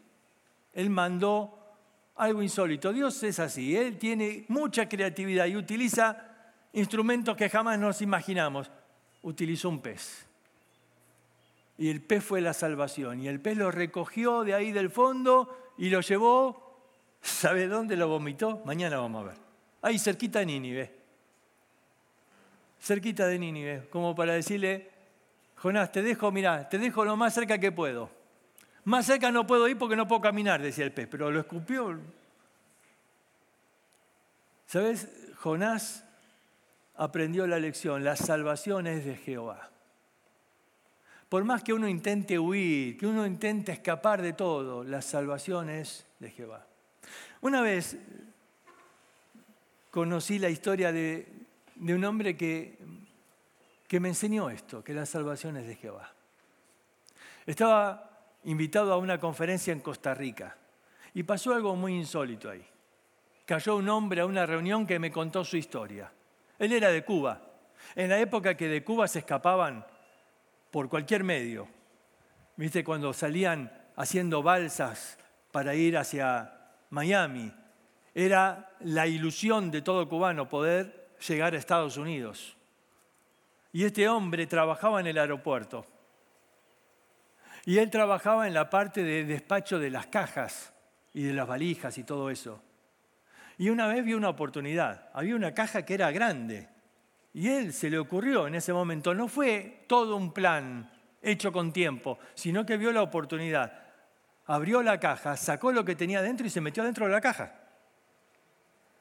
Él 0.72 0.90
mandó 0.90 1.59
algo 2.20 2.42
insólito. 2.42 2.92
Dios 2.92 3.22
es 3.22 3.38
así, 3.38 3.74
Él 3.74 3.98
tiene 3.98 4.44
mucha 4.48 4.88
creatividad 4.88 5.46
y 5.46 5.56
utiliza 5.56 6.16
instrumentos 6.74 7.34
que 7.34 7.48
jamás 7.48 7.78
nos 7.78 8.02
imaginamos. 8.02 8.70
Utilizó 9.22 9.70
un 9.70 9.80
pez. 9.80 10.26
Y 11.78 11.88
el 11.88 12.02
pez 12.02 12.22
fue 12.22 12.42
la 12.42 12.52
salvación. 12.52 13.20
Y 13.20 13.28
el 13.28 13.40
pez 13.40 13.56
lo 13.56 13.70
recogió 13.70 14.44
de 14.44 14.52
ahí 14.52 14.70
del 14.70 14.90
fondo 14.90 15.72
y 15.78 15.88
lo 15.88 16.02
llevó. 16.02 16.78
¿Sabe 17.22 17.66
dónde 17.68 17.96
lo 17.96 18.08
vomitó? 18.08 18.62
Mañana 18.66 18.98
vamos 18.98 19.24
a 19.24 19.28
ver. 19.28 19.36
Ahí 19.80 19.98
cerquita 19.98 20.40
de 20.40 20.46
Nínive. 20.46 20.94
Cerquita 22.82 23.26
de 23.26 23.38
Nínive, 23.38 23.88
como 23.88 24.14
para 24.14 24.34
decirle, 24.34 24.90
Jonás, 25.56 25.90
te 25.90 26.02
dejo, 26.02 26.30
mira, 26.30 26.68
te 26.68 26.78
dejo 26.78 27.04
lo 27.04 27.16
más 27.16 27.32
cerca 27.32 27.58
que 27.58 27.72
puedo. 27.72 28.10
Más 28.90 29.06
cerca 29.06 29.30
no 29.30 29.46
puedo 29.46 29.68
ir 29.68 29.78
porque 29.78 29.94
no 29.94 30.08
puedo 30.08 30.20
caminar, 30.20 30.60
decía 30.60 30.84
el 30.84 30.90
pez, 30.90 31.06
pero 31.08 31.30
lo 31.30 31.38
escupió. 31.38 31.96
¿Sabes? 34.66 35.08
Jonás 35.36 36.04
aprendió 36.96 37.46
la 37.46 37.60
lección, 37.60 38.02
la 38.02 38.16
salvación 38.16 38.88
es 38.88 39.04
de 39.04 39.14
Jehová. 39.14 39.70
Por 41.28 41.44
más 41.44 41.62
que 41.62 41.72
uno 41.72 41.86
intente 41.86 42.36
huir, 42.36 42.98
que 42.98 43.06
uno 43.06 43.24
intente 43.24 43.70
escapar 43.70 44.22
de 44.22 44.32
todo, 44.32 44.82
la 44.82 45.02
salvación 45.02 45.70
es 45.70 46.04
de 46.18 46.30
Jehová. 46.30 46.66
Una 47.42 47.60
vez 47.60 47.96
conocí 49.92 50.40
la 50.40 50.50
historia 50.50 50.90
de, 50.90 51.28
de 51.76 51.94
un 51.94 52.04
hombre 52.04 52.36
que 52.36 52.76
que 53.86 53.98
me 53.98 54.08
enseñó 54.08 54.50
esto, 54.50 54.84
que 54.84 54.94
la 54.94 55.04
salvación 55.04 55.56
es 55.56 55.66
de 55.66 55.74
Jehová. 55.74 56.12
Estaba 57.44 58.09
invitado 58.44 58.92
a 58.92 58.98
una 58.98 59.18
conferencia 59.18 59.72
en 59.72 59.80
Costa 59.80 60.14
Rica 60.14 60.56
y 61.14 61.22
pasó 61.22 61.54
algo 61.54 61.74
muy 61.76 61.94
insólito 61.94 62.50
ahí. 62.50 62.64
Cayó 63.44 63.76
un 63.76 63.88
hombre 63.88 64.20
a 64.20 64.26
una 64.26 64.46
reunión 64.46 64.86
que 64.86 64.98
me 64.98 65.10
contó 65.10 65.44
su 65.44 65.56
historia. 65.56 66.12
Él 66.58 66.72
era 66.72 66.90
de 66.90 67.04
Cuba. 67.04 67.40
En 67.96 68.08
la 68.08 68.18
época 68.18 68.56
que 68.56 68.68
de 68.68 68.84
Cuba 68.84 69.08
se 69.08 69.20
escapaban 69.20 69.84
por 70.70 70.88
cualquier 70.88 71.24
medio. 71.24 71.66
¿Viste? 72.56 72.84
Cuando 72.84 73.12
salían 73.12 73.72
haciendo 73.96 74.42
balsas 74.42 75.18
para 75.50 75.74
ir 75.74 75.96
hacia 75.96 76.60
Miami. 76.90 77.52
Era 78.14 78.70
la 78.80 79.06
ilusión 79.06 79.70
de 79.70 79.82
todo 79.82 80.08
cubano 80.08 80.48
poder 80.48 81.16
llegar 81.26 81.54
a 81.54 81.58
Estados 81.58 81.96
Unidos. 81.96 82.56
Y 83.72 83.84
este 83.84 84.08
hombre 84.08 84.46
trabajaba 84.46 85.00
en 85.00 85.06
el 85.06 85.18
aeropuerto. 85.18 85.86
Y 87.64 87.78
él 87.78 87.90
trabajaba 87.90 88.46
en 88.46 88.54
la 88.54 88.70
parte 88.70 89.02
de 89.02 89.24
despacho 89.24 89.78
de 89.78 89.90
las 89.90 90.06
cajas 90.06 90.72
y 91.12 91.22
de 91.22 91.32
las 91.32 91.46
valijas 91.46 91.98
y 91.98 92.04
todo 92.04 92.30
eso. 92.30 92.62
Y 93.58 93.68
una 93.68 93.86
vez 93.86 94.04
vio 94.04 94.16
una 94.16 94.30
oportunidad. 94.30 95.10
Había 95.12 95.36
una 95.36 95.52
caja 95.52 95.84
que 95.84 95.94
era 95.94 96.10
grande. 96.10 96.68
Y 97.34 97.48
él 97.48 97.72
se 97.72 97.90
le 97.90 97.98
ocurrió 97.98 98.46
en 98.46 98.54
ese 98.54 98.72
momento. 98.72 99.14
No 99.14 99.28
fue 99.28 99.84
todo 99.86 100.16
un 100.16 100.32
plan 100.32 100.90
hecho 101.22 101.52
con 101.52 101.72
tiempo, 101.72 102.18
sino 102.34 102.64
que 102.64 102.76
vio 102.76 102.90
la 102.92 103.02
oportunidad. 103.02 103.72
Abrió 104.46 104.82
la 104.82 104.98
caja, 104.98 105.36
sacó 105.36 105.72
lo 105.72 105.84
que 105.84 105.94
tenía 105.94 106.22
dentro 106.22 106.46
y 106.46 106.50
se 106.50 106.60
metió 106.60 106.82
dentro 106.82 107.06
de 107.06 107.12
la 107.12 107.20
caja. 107.20 107.54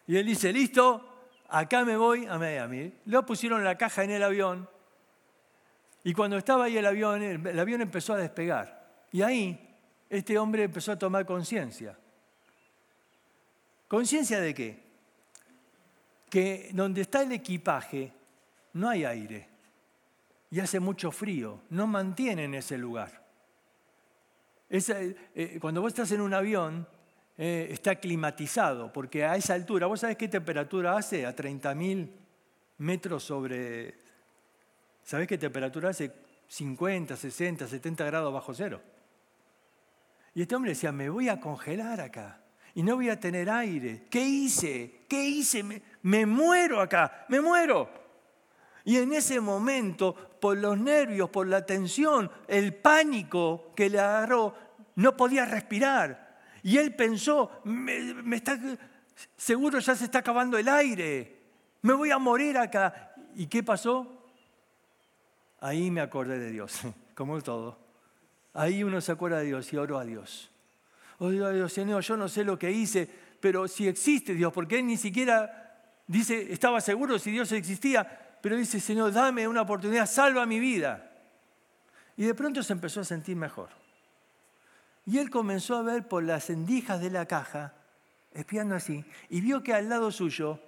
Y 0.06 0.18
él 0.18 0.26
dice, 0.26 0.52
listo, 0.52 1.30
acá 1.48 1.86
me 1.86 1.96
voy 1.96 2.26
a 2.26 2.38
Miami. 2.38 2.94
Lo 3.06 3.26
pusieron 3.26 3.64
la 3.64 3.78
caja 3.78 4.04
en 4.04 4.12
el 4.12 4.24
avión 4.24 4.70
y 6.04 6.14
cuando 6.14 6.38
estaba 6.38 6.66
ahí 6.66 6.78
el 6.78 6.86
avión, 6.86 7.22
el 7.22 7.60
avión 7.60 7.82
empezó 7.82 8.14
a 8.14 8.18
despegar. 8.18 9.08
Y 9.12 9.22
ahí 9.22 9.78
este 10.10 10.38
hombre 10.38 10.64
empezó 10.64 10.92
a 10.92 11.00
tomar 11.00 11.26
conciencia. 11.26 11.98
¿Conciencia 13.88 14.40
de 14.40 14.54
qué? 14.54 14.80
Que 16.30 16.70
donde 16.74 17.02
está 17.02 17.24
el 17.24 17.32
equipaje 17.32 18.12
no 18.74 18.90
hay 18.90 19.04
aire 19.04 19.48
y 20.52 20.60
hace 20.60 20.80
mucho 20.80 21.12
frío, 21.12 21.62
no 21.70 21.86
mantienen 21.86 22.56
ese 22.56 22.78
lugar. 22.78 23.24
eh, 24.70 25.58
cuando 25.60 25.82
vos 25.82 25.90
estás 25.90 26.12
en 26.12 26.22
un 26.22 26.34
avión, 26.34 26.88
eh, 27.38 27.68
está 27.72 27.96
climatizado, 27.96 28.92
porque 28.92 29.26
a 29.26 29.36
esa 29.36 29.54
altura, 29.54 29.88
¿vos 29.88 30.00
sabés 30.00 30.18
qué 30.18 30.28
temperatura 30.28 30.98
hace? 30.98 31.26
A 31.26 31.36
30.000 31.36 32.10
metros 32.80 33.24
sobre... 33.24 34.09
¿Sabés 35.10 35.28
qué 35.28 35.40
temperatura 35.40 35.90
hace? 35.90 36.12
50, 36.50 37.18
60, 37.18 37.68
70 37.68 38.06
grados 38.06 38.32
bajo 38.32 38.54
cero. 38.54 38.80
Y 40.36 40.44
este 40.44 40.56
hombre 40.56 40.74
decía, 40.74 40.92
me 40.92 41.10
voy 41.10 41.30
a 41.30 41.40
congelar 41.40 42.00
acá 42.00 42.44
y 42.76 42.84
no 42.84 42.96
voy 42.96 43.10
a 43.10 43.20
tener 43.20 43.50
aire. 43.50 44.06
¿Qué 44.08 44.24
hice? 44.24 45.06
¿Qué 45.10 45.24
hice? 45.24 45.64
Me, 45.64 45.82
me 46.04 46.28
muero 46.28 46.80
acá, 46.80 47.26
me 47.28 47.42
muero. 47.42 47.90
Y 48.86 48.98
en 48.98 49.12
ese 49.14 49.42
momento, 49.42 50.14
por 50.40 50.56
los 50.58 50.78
nervios, 50.78 51.32
por 51.32 51.48
la 51.48 51.66
tensión, 51.66 52.30
el 52.48 52.76
pánico 52.76 53.74
que 53.76 53.90
le 53.90 54.00
agarró, 54.00 54.54
no 54.94 55.18
podía 55.18 55.44
respirar. 55.44 56.38
Y 56.62 56.78
él 56.78 56.94
pensó, 56.94 57.62
me, 57.64 58.36
está, 58.36 58.60
seguro 59.36 59.80
ya 59.80 59.96
se 59.96 60.06
está 60.06 60.20
acabando 60.20 60.56
el 60.56 60.70
aire, 60.70 61.40
me 61.82 61.94
voy 61.94 62.12
a 62.12 62.20
morir 62.20 62.60
acá. 62.60 63.16
¿Y 63.34 63.48
qué 63.48 63.64
pasó? 63.64 64.19
Ahí 65.62 65.92
me 65.92 66.02
acordé 66.02 66.40
de 66.40 66.52
Dios, 66.52 66.82
como 67.16 67.42
todo. 67.42 67.78
Ahí 68.54 68.84
uno 68.84 69.02
se 69.02 69.12
acuerda 69.12 69.40
de 69.40 69.46
Dios 69.46 69.72
y 69.72 69.78
oró 69.78 69.98
a 69.98 70.06
Dios. 70.06 70.50
Oh 71.20 71.30
Dios, 71.30 71.74
Señor, 71.74 72.02
yo 72.02 72.16
no 72.16 72.30
sé 72.30 72.44
lo 72.44 72.58
que 72.58 72.72
hice, 72.72 73.10
pero 73.40 73.68
si 73.68 73.88
existe 73.88 74.34
Dios, 74.34 74.54
porque 74.54 74.80
él 74.80 74.88
ni 74.88 74.98
siquiera 74.98 75.94
dice, 76.08 76.52
estaba 76.52 76.80
seguro 76.80 77.20
si 77.20 77.32
Dios 77.32 77.52
existía, 77.52 78.38
pero 78.42 78.56
dice, 78.56 78.80
Señor, 78.80 79.12
dame 79.12 79.48
una 79.48 79.62
oportunidad, 79.62 80.06
salva 80.06 80.46
mi 80.46 80.60
vida. 80.60 81.12
Y 82.16 82.24
de 82.24 82.34
pronto 82.34 82.64
se 82.64 82.74
empezó 82.74 83.02
a 83.02 83.06
sentir 83.06 83.36
mejor. 83.36 83.70
Y 85.06 85.18
él 85.18 85.30
comenzó 85.30 85.76
a 85.76 85.82
ver 85.82 86.08
por 86.08 86.24
las 86.24 86.50
endijas 86.50 87.02
de 87.02 87.10
la 87.10 87.26
caja, 87.26 87.74
espiando 88.32 88.76
así, 88.76 89.04
y 89.30 89.42
vio 89.42 89.62
que 89.62 89.74
al 89.74 89.90
lado 89.90 90.12
suyo 90.12 90.60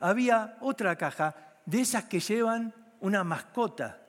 había 0.00 0.56
otra 0.60 0.96
caja 0.96 1.34
de 1.66 1.80
esas 1.80 2.04
que 2.04 2.20
llevan 2.20 2.74
una 3.00 3.24
mascota. 3.24 4.03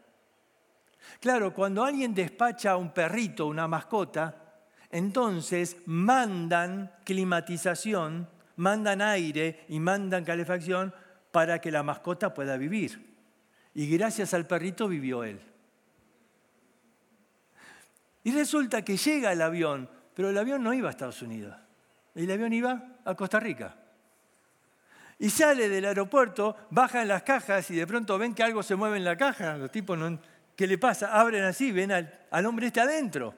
Claro, 1.19 1.53
cuando 1.53 1.83
alguien 1.83 2.13
despacha 2.13 2.71
a 2.71 2.77
un 2.77 2.93
perrito, 2.93 3.47
una 3.47 3.67
mascota, 3.67 4.45
entonces 4.89 5.77
mandan 5.85 6.91
climatización, 7.03 8.29
mandan 8.57 9.01
aire 9.01 9.65
y 9.69 9.79
mandan 9.79 10.23
calefacción 10.23 10.93
para 11.31 11.59
que 11.59 11.71
la 11.71 11.83
mascota 11.83 12.33
pueda 12.33 12.57
vivir. 12.57 13.15
Y 13.73 13.89
gracias 13.89 14.33
al 14.33 14.47
perrito 14.47 14.87
vivió 14.87 15.23
él. 15.23 15.41
Y 18.23 18.31
resulta 18.31 18.83
que 18.83 18.97
llega 18.97 19.33
el 19.33 19.41
avión, 19.41 19.89
pero 20.13 20.29
el 20.29 20.37
avión 20.37 20.63
no 20.63 20.73
iba 20.73 20.87
a 20.87 20.91
Estados 20.91 21.21
Unidos, 21.21 21.55
el 22.15 22.31
avión 22.31 22.53
iba 22.53 22.97
a 23.03 23.15
Costa 23.15 23.39
Rica. 23.39 23.75
Y 25.19 25.29
sale 25.29 25.69
del 25.69 25.85
aeropuerto, 25.85 26.55
bajan 26.71 27.07
las 27.07 27.23
cajas 27.23 27.69
y 27.71 27.75
de 27.75 27.87
pronto 27.87 28.17
ven 28.17 28.33
que 28.33 28.43
algo 28.43 28.63
se 28.63 28.75
mueve 28.75 28.97
en 28.97 29.05
la 29.05 29.15
caja. 29.15 29.57
Los 29.57 29.71
tipos, 29.71 29.97
no, 29.97 30.19
¿qué 30.55 30.67
le 30.67 30.77
pasa? 30.77 31.19
Abren 31.19 31.43
así, 31.43 31.71
ven 31.71 31.91
al, 31.91 32.27
al 32.31 32.45
hombre 32.45 32.67
este 32.67 32.81
adentro. 32.81 33.33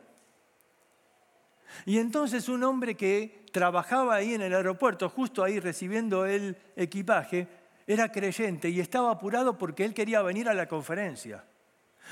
Y 1.86 1.99
entonces 1.99 2.49
un 2.49 2.63
hombre 2.63 2.95
que 2.95 3.45
trabajaba 3.51 4.15
ahí 4.15 4.34
en 4.34 4.41
el 4.41 4.53
aeropuerto, 4.53 5.09
justo 5.09 5.43
ahí 5.43 5.59
recibiendo 5.59 6.26
el 6.26 6.57
equipaje, 6.76 7.47
era 7.86 8.11
creyente 8.11 8.70
y 8.70 8.80
estaba 8.80 9.11
apurado 9.11 9.57
porque 9.57 9.86
él 9.86 9.93
quería 9.93 10.22
venir 10.22 10.49
a 10.49 10.53
la 10.53 10.68
conferencia. 10.68 11.43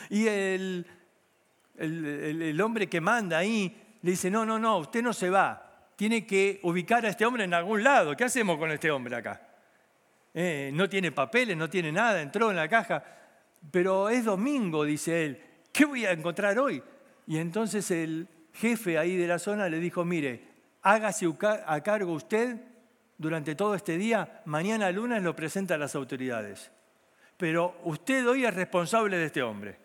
Y 0.10 0.28
el, 0.28 0.86
el, 1.78 2.62
hombre 2.62 2.88
que 2.88 3.01
manda 3.01 3.38
ahí 3.38 3.97
le 4.01 4.12
dice, 4.12 4.30
no, 4.30 4.45
no, 4.45 4.58
no, 4.58 4.78
usted 4.78 5.01
no 5.01 5.14
se 5.14 5.30
va, 5.30 5.89
tiene 5.95 6.26
que 6.26 6.60
ubicar 6.64 7.06
a 7.06 7.10
este 7.10 7.26
hombre 7.26 7.43
en 7.43 7.53
algún 7.53 7.84
lado. 7.84 8.16
¿Qué 8.16 8.24
hacemos 8.24 8.58
con 8.58 8.72
este 8.72 8.89
hombre 8.91 9.16
acá? 9.16 9.41
Eh, 10.34 10.72
no 10.74 10.89
tiene 10.89 11.12
papeles, 11.12 11.56
no 11.56 11.70
tiene 11.70 11.91
nada, 11.91 12.22
entró 12.22 12.49
en 12.49 12.58
la 12.58 12.68
caja, 12.68 13.03
pero 13.72 14.09
es 14.09 14.26
domingo, 14.26 14.84
dice 14.84 15.26
él, 15.26 15.43
¿qué 15.72 15.86
voy 15.86 16.05
a 16.05 16.11
encontrar 16.11 16.57
hoy? 16.59 16.82
Y 17.28 17.38
entonces 17.38 17.89
el 17.91 18.28
jefe 18.53 18.97
ahí 18.97 19.16
de 19.18 19.28
la 19.28 19.39
zona 19.39 19.68
le 19.70 19.80
dijo, 19.80 20.05
mire, 20.05 20.47
hágase 20.82 21.28
a 21.66 21.82
cargo 21.82 22.13
usted 22.13 22.57
durante 23.18 23.55
todo 23.55 23.76
este 23.76 23.97
día, 23.97 24.41
mañana 24.45 24.91
lunes 24.91 25.24
lo 25.24 25.36
presenta 25.36 25.76
a 25.76 25.78
las 25.78 25.95
autoridades. 25.95 26.72
Pero 27.38 27.76
usted 27.84 28.28
hoy 28.28 28.45
es 28.45 28.53
responsable 28.53 29.18
de 29.18 29.26
este 29.26 29.41
hombre. 29.41 29.78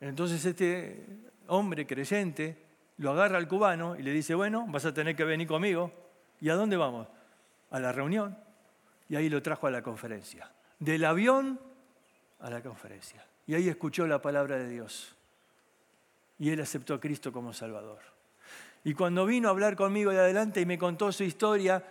Entonces 0.00 0.44
este 0.44 1.04
hombre 1.48 1.86
creyente 1.86 2.64
lo 2.98 3.10
agarra 3.10 3.38
al 3.38 3.48
cubano 3.48 3.96
y 3.96 4.02
le 4.02 4.12
dice, 4.12 4.34
bueno, 4.34 4.66
vas 4.68 4.84
a 4.84 4.94
tener 4.94 5.16
que 5.16 5.24
venir 5.24 5.46
conmigo. 5.46 5.92
¿Y 6.40 6.48
a 6.48 6.54
dónde 6.54 6.76
vamos? 6.76 7.08
A 7.70 7.80
la 7.80 7.92
reunión. 7.92 8.38
Y 9.08 9.16
ahí 9.16 9.28
lo 9.28 9.42
trajo 9.42 9.66
a 9.66 9.70
la 9.70 9.82
conferencia. 9.82 10.50
Del 10.78 11.04
avión 11.04 11.60
a 12.40 12.50
la 12.50 12.62
conferencia. 12.62 13.24
Y 13.46 13.54
ahí 13.54 13.68
escuchó 13.68 14.06
la 14.06 14.20
palabra 14.20 14.56
de 14.56 14.68
Dios. 14.68 15.14
Y 16.38 16.50
él 16.50 16.60
aceptó 16.60 16.94
a 16.94 17.00
Cristo 17.00 17.32
como 17.32 17.52
Salvador. 17.52 18.00
Y 18.84 18.94
cuando 18.94 19.26
vino 19.26 19.48
a 19.48 19.50
hablar 19.50 19.76
conmigo 19.76 20.10
de 20.10 20.18
adelante 20.18 20.60
y 20.60 20.66
me 20.66 20.78
contó 20.78 21.10
su 21.12 21.24
historia, 21.24 21.82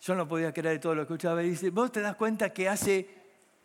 yo 0.00 0.14
no 0.14 0.28
podía 0.28 0.52
creer 0.52 0.80
todo 0.80 0.94
lo 0.94 1.06
que 1.06 1.14
escuchaba. 1.14 1.42
Y 1.42 1.50
dice, 1.50 1.70
vos 1.70 1.92
te 1.92 2.00
das 2.00 2.16
cuenta 2.16 2.50
que 2.50 2.68
hace 2.68 3.08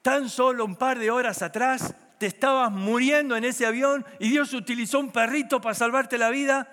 tan 0.02 0.30
solo 0.30 0.66
un 0.66 0.76
par 0.76 0.99
de 0.99 1.12
horas 1.12 1.41
atrás 1.41 1.93
te 2.18 2.28
estabas 2.28 2.72
muriendo 2.72 3.36
en 3.36 3.43
ese 3.45 3.66
avión 3.66 4.06
y 4.20 4.30
Dios 4.30 4.54
utilizó 4.54 4.99
un 4.99 5.12
perrito 5.12 5.60
para 5.60 5.74
salvarte 5.74 6.18
la 6.18 6.30
vida, 6.30 6.70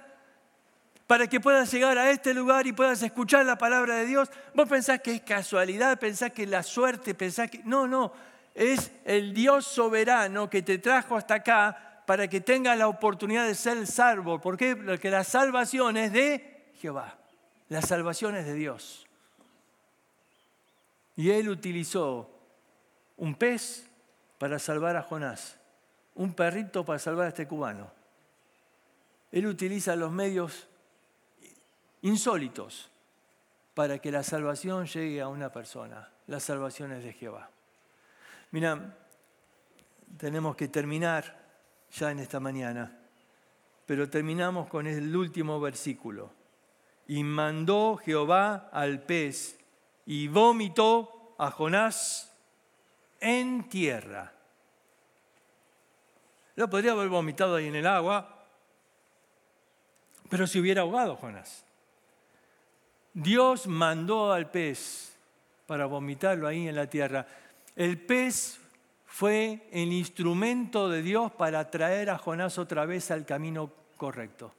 para 1.06 1.26
que 1.26 1.40
puedas 1.40 1.72
llegar 1.72 1.96
a 1.96 2.10
este 2.10 2.34
lugar 2.34 2.66
y 2.66 2.72
puedas 2.72 3.02
escuchar 3.02 3.46
la 3.46 3.56
palabra 3.56 3.96
de 3.96 4.04
Dios. 4.04 4.30
Vos 4.54 4.68
pensás 4.68 5.00
que 5.00 5.14
es 5.14 5.22
casualidad, 5.22 5.98
pensás 5.98 6.32
que 6.32 6.42
es 6.42 6.50
la 6.50 6.62
suerte, 6.62 7.14
pensás 7.14 7.50
que... 7.50 7.62
No, 7.64 7.86
no, 7.86 8.12
es 8.58 8.90
el 9.04 9.34
Dios 9.34 9.66
soberano 9.66 10.50
que 10.50 10.62
te 10.62 10.78
trajo 10.78 11.16
hasta 11.16 11.34
acá 11.34 12.02
para 12.04 12.26
que 12.26 12.40
tenga 12.40 12.74
la 12.74 12.88
oportunidad 12.88 13.46
de 13.46 13.54
ser 13.54 13.86
salvo. 13.86 14.40
¿Por 14.40 14.56
qué? 14.56 14.74
Porque 14.74 15.10
la 15.10 15.22
salvación 15.22 15.96
es 15.96 16.12
de 16.12 16.72
Jehová. 16.80 17.16
La 17.68 17.80
salvación 17.82 18.34
es 18.34 18.46
de 18.46 18.54
Dios. 18.54 19.06
Y 21.14 21.30
él 21.30 21.48
utilizó 21.48 22.28
un 23.16 23.36
pez 23.36 23.88
para 24.38 24.58
salvar 24.58 24.96
a 24.96 25.04
Jonás, 25.04 25.56
un 26.16 26.34
perrito 26.34 26.84
para 26.84 26.98
salvar 26.98 27.26
a 27.26 27.28
este 27.28 27.46
cubano. 27.46 27.92
Él 29.30 29.46
utiliza 29.46 29.94
los 29.94 30.10
medios 30.10 30.66
insólitos 32.02 32.90
para 33.74 34.00
que 34.00 34.10
la 34.10 34.24
salvación 34.24 34.86
llegue 34.86 35.20
a 35.20 35.28
una 35.28 35.52
persona. 35.52 36.10
La 36.26 36.40
salvación 36.40 36.90
es 36.90 37.04
de 37.04 37.12
Jehová. 37.12 37.50
Mira, 38.50 38.96
tenemos 40.16 40.56
que 40.56 40.68
terminar 40.68 41.38
ya 41.92 42.10
en 42.10 42.20
esta 42.20 42.40
mañana. 42.40 42.98
Pero 43.86 44.08
terminamos 44.08 44.68
con 44.68 44.86
el 44.86 45.14
último 45.14 45.60
versículo. 45.60 46.32
Y 47.06 47.24
mandó 47.24 47.96
Jehová 47.96 48.68
al 48.72 49.02
pez 49.02 49.58
y 50.04 50.28
vomitó 50.28 51.34
a 51.38 51.50
Jonás 51.50 52.34
en 53.20 53.68
tierra. 53.68 54.32
Lo 56.56 56.68
podría 56.68 56.92
haber 56.92 57.08
vomitado 57.08 57.56
ahí 57.56 57.68
en 57.68 57.76
el 57.76 57.86
agua, 57.86 58.44
pero 60.28 60.46
se 60.46 60.58
hubiera 60.58 60.82
ahogado 60.82 61.16
Jonás. 61.16 61.64
Dios 63.14 63.66
mandó 63.66 64.32
al 64.32 64.50
pez 64.50 65.16
para 65.66 65.86
vomitarlo 65.86 66.46
ahí 66.46 66.68
en 66.68 66.76
la 66.76 66.88
tierra. 66.88 67.26
El 67.78 67.96
pez 67.96 68.58
fue 69.06 69.68
el 69.70 69.92
instrumento 69.92 70.88
de 70.88 71.00
Dios 71.00 71.30
para 71.30 71.70
traer 71.70 72.10
a 72.10 72.18
Jonás 72.18 72.58
otra 72.58 72.84
vez 72.86 73.12
al 73.12 73.24
camino 73.24 73.70
correcto. 73.96 74.52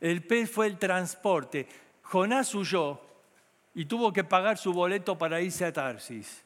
El 0.00 0.24
pez 0.24 0.48
fue 0.48 0.68
el 0.68 0.78
transporte. 0.78 1.66
Jonás 2.02 2.54
huyó 2.54 3.00
y 3.74 3.86
tuvo 3.86 4.12
que 4.12 4.22
pagar 4.22 4.56
su 4.56 4.72
boleto 4.72 5.18
para 5.18 5.40
irse 5.40 5.64
a 5.64 5.72
Tarsis. 5.72 6.44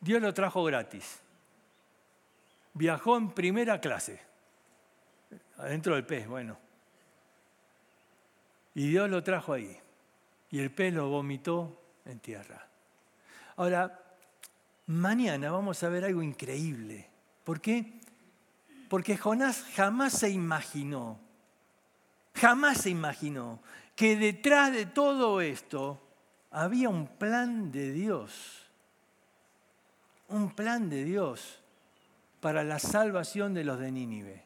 Dios 0.00 0.20
lo 0.20 0.34
trajo 0.34 0.62
gratis. 0.64 1.18
Viajó 2.74 3.16
en 3.16 3.30
primera 3.30 3.80
clase, 3.80 4.20
adentro 5.56 5.94
del 5.94 6.04
pez, 6.04 6.28
bueno. 6.28 6.58
Y 8.74 8.90
Dios 8.90 9.08
lo 9.08 9.22
trajo 9.22 9.54
ahí. 9.54 9.80
Y 10.50 10.60
el 10.60 10.70
pez 10.70 10.92
lo 10.92 11.08
vomitó 11.08 11.80
en 12.04 12.20
tierra. 12.20 12.68
Ahora, 13.56 14.03
mañana 14.86 15.50
vamos 15.50 15.82
a 15.82 15.88
ver 15.88 16.04
algo 16.04 16.22
increíble. 16.22 17.08
¿Por 17.44 17.60
qué? 17.60 18.00
Porque 18.88 19.16
Jonás 19.16 19.64
jamás 19.74 20.12
se 20.12 20.30
imaginó, 20.30 21.18
jamás 22.34 22.78
se 22.82 22.90
imaginó 22.90 23.60
que 23.96 24.16
detrás 24.16 24.72
de 24.72 24.86
todo 24.86 25.40
esto 25.40 26.00
había 26.50 26.88
un 26.88 27.06
plan 27.06 27.72
de 27.72 27.92
Dios. 27.92 28.60
Un 30.28 30.54
plan 30.54 30.88
de 30.88 31.04
Dios 31.04 31.60
para 32.40 32.64
la 32.64 32.78
salvación 32.78 33.54
de 33.54 33.64
los 33.64 33.78
de 33.78 33.90
Nínive. 33.92 34.44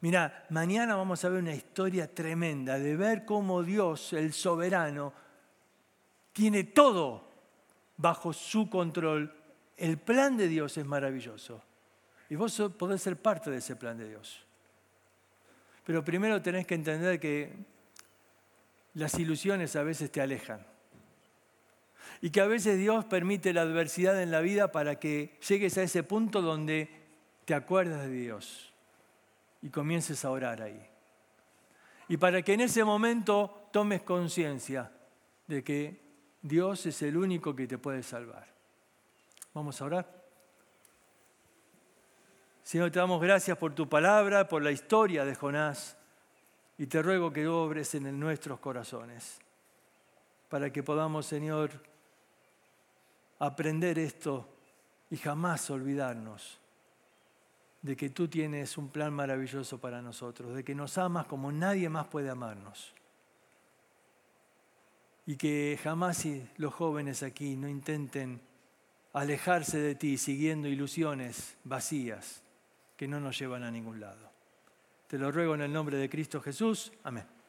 Mira, 0.00 0.46
mañana 0.48 0.96
vamos 0.96 1.24
a 1.24 1.28
ver 1.28 1.40
una 1.40 1.54
historia 1.54 2.12
tremenda 2.12 2.78
de 2.78 2.96
ver 2.96 3.24
cómo 3.24 3.62
Dios, 3.62 4.12
el 4.14 4.32
soberano, 4.32 5.12
tiene 6.32 6.64
todo 6.64 7.29
bajo 8.00 8.32
su 8.32 8.70
control. 8.70 9.32
El 9.76 9.98
plan 9.98 10.36
de 10.36 10.48
Dios 10.48 10.76
es 10.78 10.86
maravilloso. 10.86 11.62
Y 12.28 12.34
vos 12.34 12.60
podés 12.78 13.02
ser 13.02 13.16
parte 13.16 13.50
de 13.50 13.58
ese 13.58 13.76
plan 13.76 13.98
de 13.98 14.08
Dios. 14.08 14.44
Pero 15.84 16.04
primero 16.04 16.40
tenés 16.40 16.66
que 16.66 16.74
entender 16.74 17.18
que 17.18 17.52
las 18.94 19.18
ilusiones 19.18 19.76
a 19.76 19.82
veces 19.82 20.10
te 20.10 20.20
alejan. 20.20 20.64
Y 22.22 22.30
que 22.30 22.40
a 22.40 22.46
veces 22.46 22.78
Dios 22.78 23.04
permite 23.04 23.52
la 23.52 23.62
adversidad 23.62 24.20
en 24.22 24.30
la 24.30 24.40
vida 24.40 24.72
para 24.72 24.98
que 24.98 25.38
llegues 25.48 25.76
a 25.78 25.82
ese 25.82 26.02
punto 26.02 26.42
donde 26.42 26.90
te 27.44 27.54
acuerdas 27.54 28.02
de 28.02 28.10
Dios 28.10 28.72
y 29.62 29.70
comiences 29.70 30.24
a 30.24 30.30
orar 30.30 30.62
ahí. 30.62 30.86
Y 32.08 32.16
para 32.16 32.42
que 32.42 32.54
en 32.54 32.62
ese 32.62 32.84
momento 32.84 33.68
tomes 33.72 34.02
conciencia 34.02 34.90
de 35.46 35.64
que 35.64 36.09
Dios 36.42 36.86
es 36.86 37.02
el 37.02 37.16
único 37.16 37.54
que 37.54 37.66
te 37.66 37.78
puede 37.78 38.02
salvar. 38.02 38.46
Vamos 39.52 39.80
a 39.80 39.84
orar. 39.84 40.20
Señor, 42.62 42.90
te 42.90 42.98
damos 42.98 43.20
gracias 43.20 43.58
por 43.58 43.74
tu 43.74 43.88
palabra, 43.88 44.46
por 44.48 44.62
la 44.62 44.70
historia 44.70 45.24
de 45.24 45.34
Jonás, 45.34 45.96
y 46.78 46.86
te 46.86 47.02
ruego 47.02 47.32
que 47.32 47.48
obres 47.48 47.94
en 47.94 48.18
nuestros 48.18 48.60
corazones, 48.60 49.38
para 50.48 50.72
que 50.72 50.82
podamos, 50.82 51.26
Señor, 51.26 51.70
aprender 53.38 53.98
esto 53.98 54.48
y 55.10 55.16
jamás 55.16 55.68
olvidarnos 55.70 56.60
de 57.82 57.96
que 57.96 58.10
tú 58.10 58.28
tienes 58.28 58.76
un 58.78 58.88
plan 58.88 59.12
maravilloso 59.12 59.80
para 59.80 60.02
nosotros, 60.02 60.54
de 60.54 60.62
que 60.62 60.74
nos 60.74 60.98
amas 60.98 61.26
como 61.26 61.50
nadie 61.50 61.88
más 61.88 62.06
puede 62.06 62.30
amarnos. 62.30 62.94
Y 65.30 65.36
que 65.36 65.78
jamás 65.80 66.26
los 66.56 66.74
jóvenes 66.74 67.22
aquí 67.22 67.54
no 67.54 67.68
intenten 67.68 68.40
alejarse 69.12 69.78
de 69.78 69.94
ti 69.94 70.18
siguiendo 70.18 70.66
ilusiones 70.66 71.56
vacías 71.62 72.42
que 72.96 73.06
no 73.06 73.20
nos 73.20 73.38
llevan 73.38 73.62
a 73.62 73.70
ningún 73.70 74.00
lado. 74.00 74.28
Te 75.06 75.18
lo 75.18 75.30
ruego 75.30 75.54
en 75.54 75.60
el 75.60 75.72
nombre 75.72 75.98
de 75.98 76.10
Cristo 76.10 76.40
Jesús. 76.40 76.90
Amén. 77.04 77.39